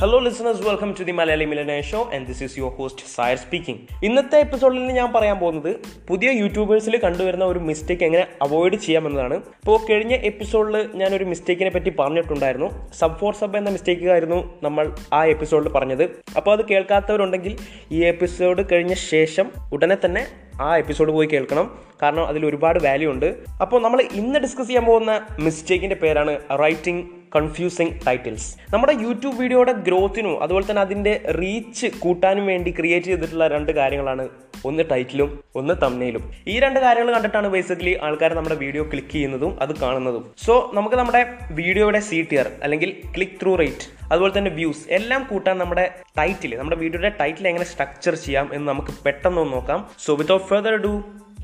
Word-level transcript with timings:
Hello 0.00 0.18
listeners 0.18 0.62
welcome 0.68 0.90
to 0.98 1.02
the 1.02 1.12
Malayali 1.12 1.44
millionaire 1.44 1.74
show 1.82 1.98
and 2.14 2.26
this 2.26 2.42
is 2.44 2.58
your 2.58 2.70
host 2.70 3.06
സയർ 3.06 3.36
speaking 3.36 3.80
ഇന്നത്തെ 4.06 4.38
എപ്പിസോഡിൽ 4.38 4.78
ഞാൻ 4.78 5.12
പറയാൻ 5.12 5.38
പോകുന്നത് 5.38 5.76
പുതിയ 6.08 6.30
യൂട്യൂബേഴ്സിൽ 6.30 6.96
കണ്ടുവരുന്ന 6.96 7.44
ഒരു 7.44 7.58
മിസ്റ്റേക്ക് 7.58 8.04
എങ്ങനെ 8.04 8.26
അവോയ്ഡ് 8.42 8.74
ചെയ്യാമെന്നതാണ്. 8.74 9.34
ഇപ്പോൾ 9.34 9.78
കഴിഞ്ഞ 9.90 10.14
എപ്പിസോഡിൽ 10.14 10.88
ഞാൻ 10.94 11.14
ഒരു 11.14 11.24
മിസ്റ്റേക്കിനെ 11.24 11.70
പറ്റി 11.70 11.92
പറഞ്ഞിട്ടുണ്ടായിരുന്നു. 11.98 12.70
സബ് 12.98 13.18
ഫോർ 13.18 13.34
സബ് 13.34 13.56
എന്ന 13.56 13.70
മിസ്റ്റേക്കായിരുന്നു 13.70 14.58
നമ്മൾ 14.62 14.94
ആ 15.12 15.24
എപ്പിസോഡിൽ 15.24 15.68
പറഞ്ഞത്. 15.68 16.04
അപ്പോൾ 16.36 16.52
അത് 16.52 16.64
കേൾക്കാത്തവരുണ്ടെങ്കിൽ 16.70 17.56
ഈ 17.92 18.04
എപ്പിസോഡ് 18.04 18.64
കഴിഞ്ഞ 18.72 18.94
ശേഷം 18.94 19.50
ഉടനെ 19.72 19.98
തന്നെ 20.04 20.26
ആ 20.66 20.70
എപ്പിസോഡ് 20.82 21.12
പോയി 21.16 21.28
കേൾക്കണം. 21.32 21.66
കാരണം 22.02 22.26
അതിൽ 22.30 22.42
ഒരുപാട് 22.50 22.78
വാല്യൂ 22.86 23.08
ഉണ്ട്. 23.14 23.26
അപ്പോൾ 23.64 23.78
നമ്മൾ 23.84 24.00
ഇന്ന് 24.20 24.38
ഡിസ്കസ് 24.44 24.68
ചെയ്യാൻ 24.68 24.84
പോകുന്ന 24.90 25.12
മിസ്റ്റേക്കിന്റെ 25.46 25.96
പേരാണ് 26.02 26.34
റൈറ്റിംഗ് 26.62 27.02
കൺഫ്യൂസിങ് 27.34 27.92
ടൈറ്റിൽസ് 28.06 28.46
നമ്മുടെ 28.72 28.94
യൂട്യൂബ് 29.02 29.36
വീഡിയോയുടെ 29.40 29.72
ഗ്രോത്തിനും 29.86 30.34
അതുപോലെ 30.44 30.64
തന്നെ 30.68 30.82
അതിന്റെ 30.86 31.12
റീച്ച് 31.40 31.88
കൂട്ടാനും 32.04 32.46
വേണ്ടി 32.52 32.70
ക്രിയേറ്റ് 32.78 33.10
ചെയ്തിട്ടുള്ള 33.10 33.46
രണ്ട് 33.54 33.72
കാര്യങ്ങളാണ് 33.80 34.24
ഒന്ന് 34.68 34.82
ടൈറ്റിലും 34.90 35.28
ഒന്ന് 35.60 35.74
തമ്നയിലും 35.82 36.24
ഈ 36.52 36.56
രണ്ട് 36.64 36.80
കാര്യങ്ങൾ 36.86 37.12
കണ്ടിട്ടാണ് 37.14 37.48
ബേസിക്കലി 37.54 37.94
ആൾക്കാർ 38.06 38.32
നമ്മുടെ 38.38 38.56
വീഡിയോ 38.64 38.82
ക്ലിക്ക് 38.92 39.12
ചെയ്യുന്നതും 39.12 39.52
അത് 39.64 39.72
കാണുന്നതും. 39.82 40.24
സോ 40.46 40.56
നമുക്ക് 40.78 40.96
നമ്മുടെ 40.96 41.22
വീഡിയോയുടെ 41.60 42.00
സി 42.08 42.20
ടിയർ 42.30 42.48
അല്ലെങ്കിൽ 42.62 42.92
ക്ലിക്ക് 43.16 43.38
ത്രൂ 43.42 43.54
റേറ്റ് 43.62 43.86
അതുപോലെ 44.12 44.32
തന്നെ 44.38 44.50
വ്യൂസ് 44.50 44.84
എല്ലാം 44.98 45.22
കൂട്ടാൻ 45.30 45.58
നമ്മുടെ 45.58 45.84
ടൈറ്റിൽ 46.18 46.54
നമ്മുടെ 46.60 46.78
വീഡിയോയുടെ 46.84 47.12
ടൈറ്റിൽ 47.20 47.48
എങ്ങനെ 47.48 47.66
സ്ട്രക്ചർ 47.72 48.14
ചെയ്യാം 48.24 48.48
എന്ന് 48.54 48.68
നമുക്ക് 48.72 48.94
പെട്ടെന്ന് 49.06 49.44
നോക്കാം. 49.56 49.82
So 50.04 50.16
without 50.22 50.48
further 50.52 50.76
do 50.86 50.94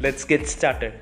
let's 0.07 0.29
get 0.33 0.51
started 0.55 0.97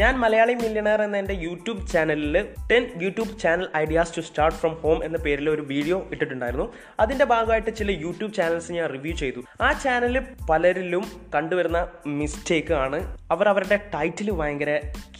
ഞാൻ 0.00 0.14
മലയാളി 0.22 0.54
മില്യണർ 0.62 1.00
എന്ന 1.04 1.16
എന്റെ 1.22 1.34
യൂട്യൂബ് 1.44 1.82
ചാനലിൽ 1.92 2.34
ten 2.70 2.82
YouTube 3.02 3.34
channel 3.42 3.66
ideas 3.76 4.14
to 4.16 4.22
start 4.28 4.58
from 4.60 4.72
home 4.82 4.98
എന്ന 5.04 5.18
പേരിൽ 5.18 5.46
ഒരു 5.50 5.62
വീഡിയോ 5.70 5.98
ഇട്ടിട്ടുണ്ടായിരുന്നു. 6.12 6.66
അതിന്റെ 7.00 7.26
ഭാഗമായിട്ട് 7.32 7.70
ചില 7.76 7.90
യൂട്യൂബ് 8.04 8.34
ചാനൽസ് 8.38 8.76
ഞാൻ 8.78 8.86
റിവ്യൂ 8.94 9.14
ചെയ്തു. 9.22 9.42
ആ 9.60 9.70
ചാനലിൽ 9.84 10.18
പലരിലും 10.50 11.04
കണ്ടുവരുന്ന 11.34 11.80
മിസ്റ്റേക്ക് 12.20 12.74
ആണ് 12.84 13.00
അവർ 13.30 13.48
അവരുടെ 13.48 13.78
ടൈറ്റിൽ 13.94 14.30
ഭയങ്കര 14.40 14.72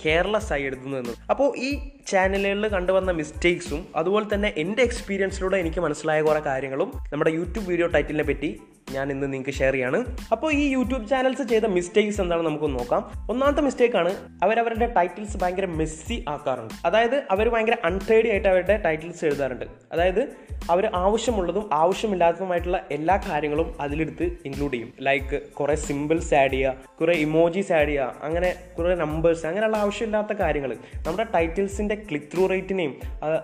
കെയർലെസ് 0.03 0.53
ആയി 0.57 0.67
എഴുതുന്നത് 0.71 1.13
അപ്പോൾ 1.31 1.49
ഈ 1.69 1.71
ചാനലുകളിൽ 2.07 2.69
കണ്ടുവന്ന 2.69 3.11
മിസ്റ്റേക്സും 3.13 3.83
അതുപോലെ 3.97 4.27
തന്നെ 4.35 4.53
എന്റെ 4.57 4.83
എക്സ്പീരിയൻസിലൂടെ 4.83 5.57
എനിക്ക് 5.57 5.81
മനസ്സിലായ 5.81 6.23
കുറേ 6.23 6.41
കാര്യങ്ങളും 6.47 6.93
നമ്മുടെ 7.13 7.31
യൂട്യൂബ് 7.31 7.69
വീഡിയോ 7.69 7.87
ടൈറ്റിലിനെ 7.87 8.25
പറ്റി 8.25 8.51
ഞാൻ 8.93 9.07
ഇന്ന് 9.13 9.27
നിങ്ങൾക്ക് 9.33 9.53
ഷെയർ 9.59 9.73
ചെയ്യാണ്. 9.73 9.99
അപ്പോൾ 10.33 10.53
ഈ 10.53 10.65
യൂട്യൂബ് 10.73 11.09
ചാനൽസ് 11.09 11.43
ചെയ്ത 11.43 11.67
മിസ്റ്റേക്സ് 11.67 12.21
എന്താണെന്ന് 12.21 12.51
നമുക്ക് 12.51 12.69
നോക്കാം. 12.79 13.03
ഒന്നാമത്തെ 13.31 13.63
മിസ്റ്റേക്ക് 13.67 13.97
ആണ് 13.97 14.13
അവരവരുടെ 14.43 14.87
ടൈറ്റിൽസ് 14.97 15.39
ഭയങ്കര 15.43 15.67
മെസ്സി 15.67 16.25
ആക്കാറുണ്ട്. 16.29 16.75
അതായത് 16.85 17.17
അവർ 17.31 17.49
ഭയങ്കര 17.55 17.77
അൺട്രേഡി 17.85 18.29
ആയിട്ട് 18.29 18.49
അവരുടെ 18.49 18.77
ടൈറ്റിൽസ് 18.85 19.25
എഴുതാറുണ്ട്. 19.25 19.65
അതായത് 19.93 20.23
അവർ 20.71 20.85
ആവശ്യമുള്ളതും 20.95 21.65
ആവശ്യമില്ലാത്തതുമായിട്ടുള്ള 21.73 22.79
എല്ലാ 22.91 23.17
കാര്യങ്ങളും 23.29 23.69
അതിലെടുത്ത് 23.81 24.29
ഇൻക്ലൂഡ് 24.45 24.73
ചെയ്യും. 24.75 24.93
ലൈക്ക് 25.01 25.41
കുറേ 25.53 25.75
സിമ്പിൾസ് 25.75 26.35
ആഡ് 26.35 26.51
ചെയ്യുക 26.51 26.95
കുറേ 27.01 27.15
ഇമോജീസ് 27.27 27.73
ആഡ് 27.73 27.89
ചെയ്യുക 27.89 28.15
അങ്ങനെ 28.23 28.53
കുറേ 28.79 28.95
നമ്പേഴ്സ് 28.95 29.47
അങ്ങനെയുള്ള 29.47 29.77
ആവശ്യമില്ലാത്ത 29.77 30.33
കാര്യങ്ങൾ 30.33 30.73
നമ്മുടെ 31.07 31.27
ടൈറ്റിൽസിന്റെ 31.35 31.96
ക്ലിക്ക് 32.05 32.27
ത്രൂ 32.35 32.47
റേറ്റിനെയും 32.47 32.95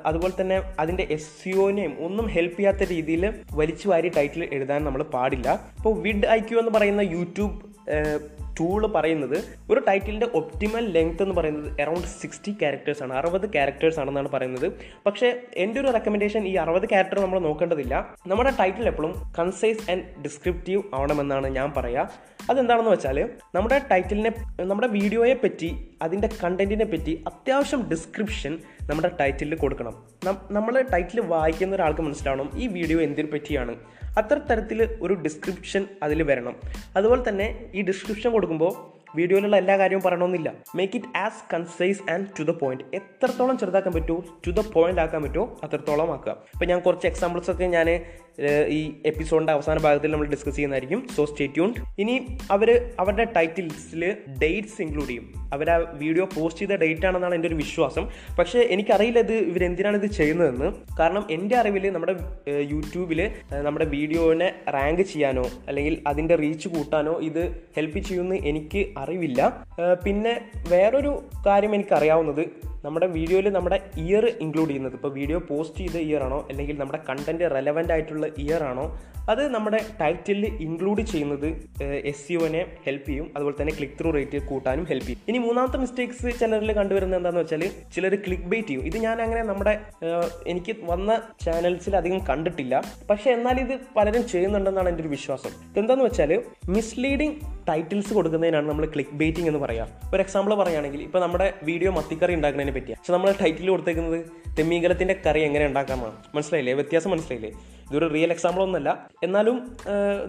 അതുപോലെ 0.07 0.41
തന്നെ 0.41 0.63
അതിന്റെ 0.79 1.07
എസ് 1.11 1.31
സിഒനെയും 1.43 2.05
ഒന്നും 2.05 2.27
ഹെൽപ്പ് 2.27 2.59
ചെയ്യാത്ത 2.59 2.89
രീതിയിൽ 2.89 3.33
വലിച്ചു 3.53 3.89
വാരി 3.89 4.09
ടൈറ്റിൽ 4.09 4.49
എഴുതാൻ 4.53 4.85
നമ്മൾ 4.85 5.03
പാടില്ല. 5.03 5.73
ഇപ്പോൾ 5.77 6.03
വിഡ് 6.03 6.27
ഐ 6.27 6.41
ക്യു 6.41 6.59
എന്ന് 6.59 6.71
പറയുന്ന 6.71 7.01
യൂട്യൂബ് 7.01 7.73
ടൂൾ 8.59 8.83
പറയുന്നത് 8.97 9.37
ഒരു 9.73 9.81
ടൈറ്റിലിന്റെ 9.89 10.29
ഒപ്റ്റിമൽ 10.41 10.85
ലെങ്ത് 10.97 11.23
എന്ന് 11.25 11.37
പറയുന്നത് 11.39 11.69
അറൗണ്ട് 11.83 12.09
സിക്സ്റ്റി 12.21 12.53
ക്യാരക്ടേഴ്സ് 12.61 13.03
ആണ്. 13.05 13.13
അറുപത് 13.21 13.47
ക്യാരക്ടേഴ്സ് 13.55 13.99
ആണെന്നാണ് 14.03 14.31
പറയുന്നത്. 14.35 14.67
പക്ഷേ 15.07 15.29
എന്റെ 15.65 15.81
ഒരു 15.83 15.91
റെക്കമെൻഡേഷൻ 15.97 16.43
ഈ 16.51 16.55
അറുപത് 16.65 16.87
ക്യാരക്ടർ 16.93 17.21
നമ്മൾ 17.25 17.41
നോക്കേണ്ടതില്ല. 17.49 17.95
നമ്മുടെ 18.33 18.53
ടൈറ്റിൽ 18.61 18.89
എപ്പോഴും 18.93 19.15
കൺസൈസ് 19.39 19.91
ആൻഡ് 19.93 20.05
ഡിസ്ക്രിപ്റ്റീവ് 20.27 20.83
ആവണമെന്നാണ് 20.99 21.51
ഞാൻ 21.59 21.71
പറയുക 21.79 22.09
അതെന്താണെന്ന് 22.51 22.93
വെച്ചാൽ 22.95 23.19
നമ്മുടെ 23.57 23.77
ടൈറ്റിലിനെ 23.91 24.31
നമ്മുടെ 24.71 24.89
വീഡിയോയെ 24.99 25.35
പറ്റി 25.43 25.71
അതിന്റെ 26.03 26.29
കണ്ടന്റിനെ 26.43 26.87
പറ്റി 26.93 27.13
അത്യാവശ്യം 27.31 27.83
ഡിസ്ക്രിപ്ഷൻ 27.91 28.53
നമ്മുടെ 28.91 29.11
ടൈറ്റിലിൽ 29.21 29.57
കൊടുക്കണം. 29.65 29.95
നമ്മൾ 30.57 30.75
ടൈറ്റിൽ 30.93 31.21
വായിക്കുന്ന 31.33 31.77
ഒരാൾക്ക് 31.77 32.03
മനസ്സിലാവണം 32.07 32.49
ഈ 32.63 32.67
വീഡിയോ 32.77 32.99
എന്തിനെ 33.07 33.29
പറ്റിയാണ് 33.33 33.75
അത്ര 34.21 34.37
തരത്തിൽ 34.49 34.79
ഒരു 35.05 35.15
ഡിസ്ക്രിപ്ഷൻ 35.25 35.83
അതിൽ 36.07 36.23
വരണം. 36.31 36.55
അതുപോലെ 36.97 37.23
തന്നെ 37.29 37.47
ഈ 37.75 37.83
ഡിസ്ക്രിപ്ഷൻ 37.91 38.31
കൊടുക്കുമ്പോൾ 38.33 38.73
വീഡിയോയിലുള്ള 39.19 39.57
എല്ലാ 39.63 39.75
കാര്യവും 39.77 40.03
പറയണമെന്നില്ല. 40.03 40.49
Make 40.79 40.97
it 40.99 41.09
as 41.25 41.41
concise 41.53 42.03
and 42.13 42.27
to 42.39 42.43
the 42.43 42.53
point 42.61 42.85
എത്രത്തോളം 42.99 43.57
ചെറുതാക്കാൻ 43.61 43.93
പറ്റുമോ 43.97 44.21
ടു 44.45 44.51
ദ 44.51 44.61
പോയിന്റ് 44.75 45.01
ആക്കാൻ 45.05 45.23
പറ്റുമോ 45.23 45.47
അത്രത്തോളം 45.65 46.13
ആക്കുക 46.17 46.35
ഇപ്പം 46.55 46.69
ഞാൻ 46.69 46.81
കുറച്ച് 46.81 47.07
എക്സാമ്പിൾസ് 47.11 47.51
ഒക്കെ 47.51 47.69
ഞാൻ 47.77 47.89
ഈ 48.69 48.93
എപ്പിസോഡിന്റെ 49.07 49.53
അവസാന 49.53 49.79
ഭാഗത്തിൽ 49.79 50.11
നമ്മൾ 50.11 50.27
ഡിസ്കസ് 50.27 50.57
ചെയ്യുന്നതായിരിക്കും. 50.57 51.09
സോ 51.17 51.25
സ്റ്റേ 51.25 51.47
ട്യൂൺ 51.47 51.75
ഇനി 51.99 52.27
അവർ 52.51 52.91
അവരുടെ 53.01 53.25
ടൈറ്റിൽസിൽ 53.37 54.17
ഡേറ്റ്സ് 54.43 54.83
ഇൻക്ലൂഡ് 54.83 55.09
ചെയ്യും. 55.09 55.33
അവർ 55.53 55.71
ആ 55.71 55.77
വീഡിയോ 55.77 56.25
പോസ്റ്റ് 56.37 56.63
ചെയ്ത 56.63 56.79
ഡേറ്റ് 56.81 57.07
ആണെന്നാണ് 57.07 57.35
എന്റെ 57.35 57.49
ഒരു 57.49 57.55
വിശ്വാസം. 57.55 58.09
പക്ഷേ 58.39 58.59
എനിക്കറിയില്ല 58.59 59.19
ഇത് 59.19 59.35
ഇവരെന്തിനാണ് 59.35 59.97
ഇത് 60.03 60.07
ചെയ്യുന്നതെന്ന്. 60.07 60.73
കാരണം 61.01 61.27
എന്റെ 61.31 61.57
അറിവിൽ 61.57 61.91
നമ്മുടെ 61.91 62.15
യൂട്യൂബിൽ 62.71 63.31
നമ്മുടെ 63.53 63.85
വീഡിയോനെ 63.85 64.53
റാങ്ക് 64.69 65.03
ചെയ്യാനോ 65.03 65.47
അല്ലെങ്കിൽ 65.69 66.03
അതിന്റെ 66.07 66.35
റീച്ച് 66.35 66.69
കൂട്ടാനോ 66.69 67.21
ഇത് 67.21 67.43
ഹെൽപ്പ് 67.77 67.99
ചെയ്യുമെന്ന് 67.99 68.37
എനിക്ക് 68.37 68.87
അറിവില്ല. 68.99 69.65
പിന്നെ 70.05 70.41
വേറൊരു 70.69 71.23
കാര്യം 71.47 71.75
എനിക്കറിയാവുന്നത് 71.75 72.72
നമ്മുടെ 72.85 73.07
വീഡിയോയിൽ 73.17 73.49
നമ്മുടെ 73.57 73.79
ഇയർ 74.05 74.25
ഇൻക്ലൂഡ് 74.45 74.69
ചെയ്യുന്നത്. 74.71 74.95
ഇപ്പോൾ 74.99 75.13
വീഡിയോ 75.19 75.39
പോസ്റ്റ് 75.51 75.81
ചെയ്ത 75.83 75.97
ഇയർ 76.09 76.23
ആണോ? 76.27 76.39
അല്ലെങ്കിൽ 76.51 76.77
നമ്മുടെ 76.83 77.01
കണ്ടന്റ് 77.09 77.51
റെലവന്റ് 77.57 77.93
ആയിട്ടുള്ള 77.97 78.27
ഇയർ 78.45 78.63
ആണോ? 78.71 78.87
അത് 79.33 79.43
നമ്മുടെ 79.55 79.81
ടൈറ്റിലിൽ 80.01 80.45
ഇൻക്ലൂഡ് 80.67 81.03
ചെയ്യുന്നത് 81.11 81.47
എസ് 82.11 82.23
സിഒനെ 82.27 82.63
ഹെൽപ്പ് 82.87 83.07
ചെയ്യും. 83.09 83.27
അതുപോലെ 83.37 83.57
തന്നെ 83.61 83.75
ക്ലിക്ക് 83.79 83.97
ത്രൂ 83.99 84.11
റേറ്റ് 84.17 84.39
കൂട്ടാനും 84.49 84.85
ഹെൽപ്പ് 84.91 85.07
ചെയ്യും. 85.09 85.21
ഇനി 85.31 85.39
മൂന്നാമത്തെ 85.45 85.79
മിസ്റ്റേക്സ് 85.83 86.33
ചാനലിൽ 86.41 86.73
കണ്ടുവരുന്നത് 86.81 87.19
എന്താണെന്ന് 87.21 87.43
വെച്ചാൽ 87.45 87.63
ചിലർ 87.97 88.15
ക്ലിക്ക് 88.25 88.49
ബൈറ്റ് 88.53 88.69
ചെയ്യും. 88.71 88.83
ഇത് 88.91 88.97
ഞാൻ 89.07 89.17
അങ്ങനെ 89.27 89.43
നമ്മുടെ 89.51 89.75
എനിക്ക് 90.55 90.75
വന്ന 90.91 91.21
ചാനൽസിൽ 91.45 91.97
അധികം 92.01 92.21
കണ്ടിട്ടില്ല. 92.31 92.75
പക്ഷേ 93.11 93.31
എന്നാൽ 93.37 93.59
ഇത് 93.65 93.75
പലരും 93.99 94.25
ചെയ്യുന്നുണ്ടെന്നാണ് 94.33 94.91
എന്റെ 94.95 95.05
ഒരു 95.07 95.13
വിശ്വാസം. 95.17 95.55
എന്താണെന്ന് 95.81 96.09
വെച്ചാൽ 96.09 96.33
മിസ്ലീഡിങ് 96.77 97.39
ടൈറ്റിൽസ് 97.71 98.13
കൊടുക്കുന്നതിനാണ് 98.19 98.67
നമ്മൾ 98.73 98.85
ക്ലിക്ക് 98.95 99.17
ബൈറ്റിംഗ് 99.19 99.49
എന്ന് 99.51 99.61
പറയുക 99.65 100.13
ഒരു 100.15 100.21
എക്സാമ്പിൾ 100.27 100.53
പറയുകയാണെങ്കിൽ 100.61 101.03
ഇപ്പോൾ 101.09 101.21
നമ്മുടെ 101.25 101.47
വീഡിയോ 101.69 101.91
മത്തിക്കറി 101.99 102.33
ഉണ്ടാക്കുന്നതിനെ 102.39 102.72
പറ്റിയാണ് 102.73 102.99
പക്ഷെ 103.01 103.13
നമ്മൾ 103.13 103.35
ടൈറ്റിൽ 103.43 103.69
കൊടുത്തേക്കുന്നത് 103.69 104.27
തെമ്മീങ്കലത്തിന്റെ 104.59 105.17
കറി 105.27 105.41
എങ്ങനെ 105.41 105.67
ഉണ്ടാക്കാമെന്നാണ്. 105.67 106.17
മനസ്സിലായില്ലേ? 106.35 106.73
വ്യത്യാസം 106.73 107.11
മനസ്സിലായില്ലേ? 107.11 107.53
ഇതൊരു 107.93 108.09
റിയൽ 108.15 108.31
എക്സാമ്പിൾ 108.37 108.63
ഒന്നല്ല 108.67 108.91
എന്നാലും 109.27 109.57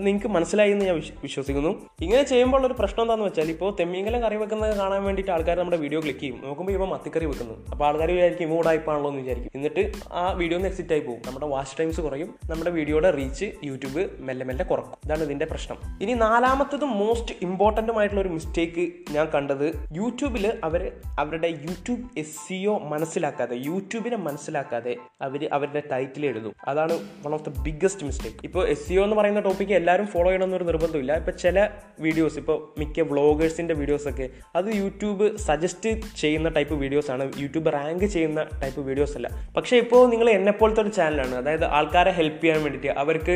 നിങ്ങൾക്ക് 0.06 0.30
മനസ്സിലായി 0.36 0.72
എന്ന് 0.76 0.86
ഞാൻ 0.90 0.96
വിശ്വസിക്കുന്നു. 1.26 1.72
ഇങ്ങനെ 2.06 2.24
ചെയ്യുമ്പോൾ 2.32 2.66
ഒരു 2.70 2.76
പ്രശ്നം 2.80 3.04
എന്താണെന്ന് 3.04 3.28
വെച്ചാൽ 3.30 3.50
ഇപ്പോൾ 3.56 3.70
തെമ്മീങ്കലം 3.80 4.22
കറി 4.26 4.38
വെക്കുന്നത് 4.42 4.74
കാണാൻ 4.82 5.02
വേണ്ടിയിട്ട് 5.08 5.32
ആൾക്കാർ 5.36 5.58
നമ്മുടെ 5.60 5.80
വീഡിയോ 5.84 6.00
ക്ലിക്ക് 6.06 6.20
ചെയ്യും. 6.20 6.40
നോക്കുമ്പോൾ 6.46 6.74
ഇപ്പോൾ 6.74 6.90
മത്തിക്കറി 6.94 7.26
വെക്കുന്നു. 7.32 7.56
അപ്പോൾ 7.72 7.86
ആൾക്കാർ 7.88 8.12
വിചാരിക്കും 8.16 8.46
ഇമോ 8.48 8.62
ടൈപ്പാണല്ലോ 8.68 9.10
എന്ന് 9.12 9.22
വിചാരിക്കും. 9.24 9.52
എന്നിട്ട് 9.60 9.84
ആ 10.22 10.24
വീഡിയോ 10.40 10.58
ഒന്ന് 10.60 10.70
എക്സിറ്റ് 10.72 10.94
ആയി 10.96 11.04
പോകും. 11.08 11.22
നമ്മുടെ 11.28 11.48
വാച്ച് 11.54 11.78
ടൈംസ് 11.80 12.02
കുറയും. 12.08 12.30
നമ്മുടെ 12.52 12.72
വീഡിയോയുടെ 12.78 13.12
റീച്ച് 13.18 13.50
യൂട്യൂബ് 13.70 14.04
മെല്ലെ 14.28 14.46
മെല്ലെ 14.50 14.66
കുറക്കും. 14.72 14.98
ഇതാണ് 15.06 15.24
ഇതിന്റെ 15.30 15.48
പ്രശ്നം. 15.52 15.78
ഇനി 16.02 16.14
നാലാമത്തതും 16.26 16.92
മോസ്റ്റ് 17.04 17.36
ഇമ്പോർട്ടന്റുമായിട്ടുള്ള 17.42 18.22
ഒരു 18.22 18.34
മിസ്റ്റേക്ക് 18.38 18.86
ഞാൻ 19.16 19.28
കണ്ടത് 19.36 19.68
യൂട്യൂബിൽ 20.00 20.48
അവർ 20.64 20.84
അവരുടെ 21.20 21.52
യൂട്യൂബ് 21.66 22.04
എസ് 22.18 22.38
സിഒ 22.46 22.76
മനസ്സിലാക്കാതെ 22.94 23.56
യൂട്യൂബിനെ 23.70 24.18
മനസ്സിലാക്കാതെ 24.28 24.96
അവർ 25.22 25.42
അവരുടെ 25.58 25.84
ടൈറ്റിൽ 25.92 26.26
എഴുതും. 26.26 26.54
അതാണ് 26.68 26.96
one 27.26 27.34
of 27.34 27.46
the 27.46 27.53
biggest 27.62 28.06
mistake 28.06 28.38
ഇപ്പോൾ 28.44 28.68
എസ് 28.68 28.88
സിഒ 28.88 29.04
എന്ന് 29.04 29.16
പറയുന്ന 29.16 29.40
ടോപ്പിക്ക് 29.40 29.74
എല്ലാവരും 29.74 30.08
ഫോളോ 30.08 30.28
ചെയ്യണമെന്നൊരു 30.28 30.64
നിർബന്ധമില്ല 30.64 31.16
ഇപ്പോൾ 31.16 31.32
ചില 31.32 31.58
വീഡിയോസ് 32.00 32.38
ഇപ്പോൾ 32.38 32.80
മിക്ക 32.80 33.02
വ്ളോഗേഴ്സിന്റെ 33.02 33.74
വീഡിയോസൊക്കെ 33.74 34.28
അത് 34.56 34.76
യൂട്യൂബ് 34.76 35.38
സജസ്റ്റ് 35.38 35.92
ചെയ്യുന്ന 36.16 36.50
ടൈപ്പ് 36.50 36.74
വീഡിയോസാണ് 36.74 37.32
യൂട്യൂബ് 37.38 37.70
റാങ്ക് 37.70 38.06
ചെയ്യുന്ന 38.06 38.44
ടൈപ്പ് 38.64 38.82
വീഡിയോസ് 38.82 39.16
അല്ല. 39.16 39.28
പക്ഷേ 39.56 39.78
ഇപ്പോൾ 39.78 40.10
നിങ്ങൾ 40.10 40.30
എന്നെപ്പോലത്തെ 40.30 40.82
ഒരു 40.82 40.90
ചാനലാണ് 40.90 41.36
അതായത് 41.36 41.66
ആൾക്കാരെ 41.66 42.12
ഹെൽപ്പ് 42.12 42.42
ചെയ്യാൻ 42.42 42.64
വേണ്ടിയിട്ട് 42.64 43.00
അവർക്ക് 43.00 43.36